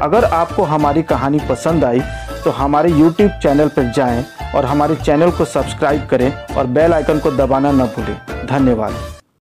अगर 0.02 0.26
आपको 0.26 0.64
हमारी 0.64 1.04
कहानी 1.04 1.40
पसंद 1.50 1.86
आई 1.86 2.02
तो 2.44 2.52
हमारे 2.52 2.90
YouTube 2.90 3.40
चैनल 3.44 3.68
पर 3.68 3.92
जाएँ 3.92 4.24
और 4.56 4.66
हमारे 4.66 4.96
चैनल 4.96 5.32
को 5.32 5.46
सब्सक्राइब 5.46 6.08
करें 6.08 6.32
और 6.56 6.68
बेल 6.68 6.94
आइकन 6.94 7.20
को 7.20 7.32
दबाना 7.32 7.72
न 7.72 7.86
भूलें। 7.88 8.48
धन्यवाद। 8.48 9.13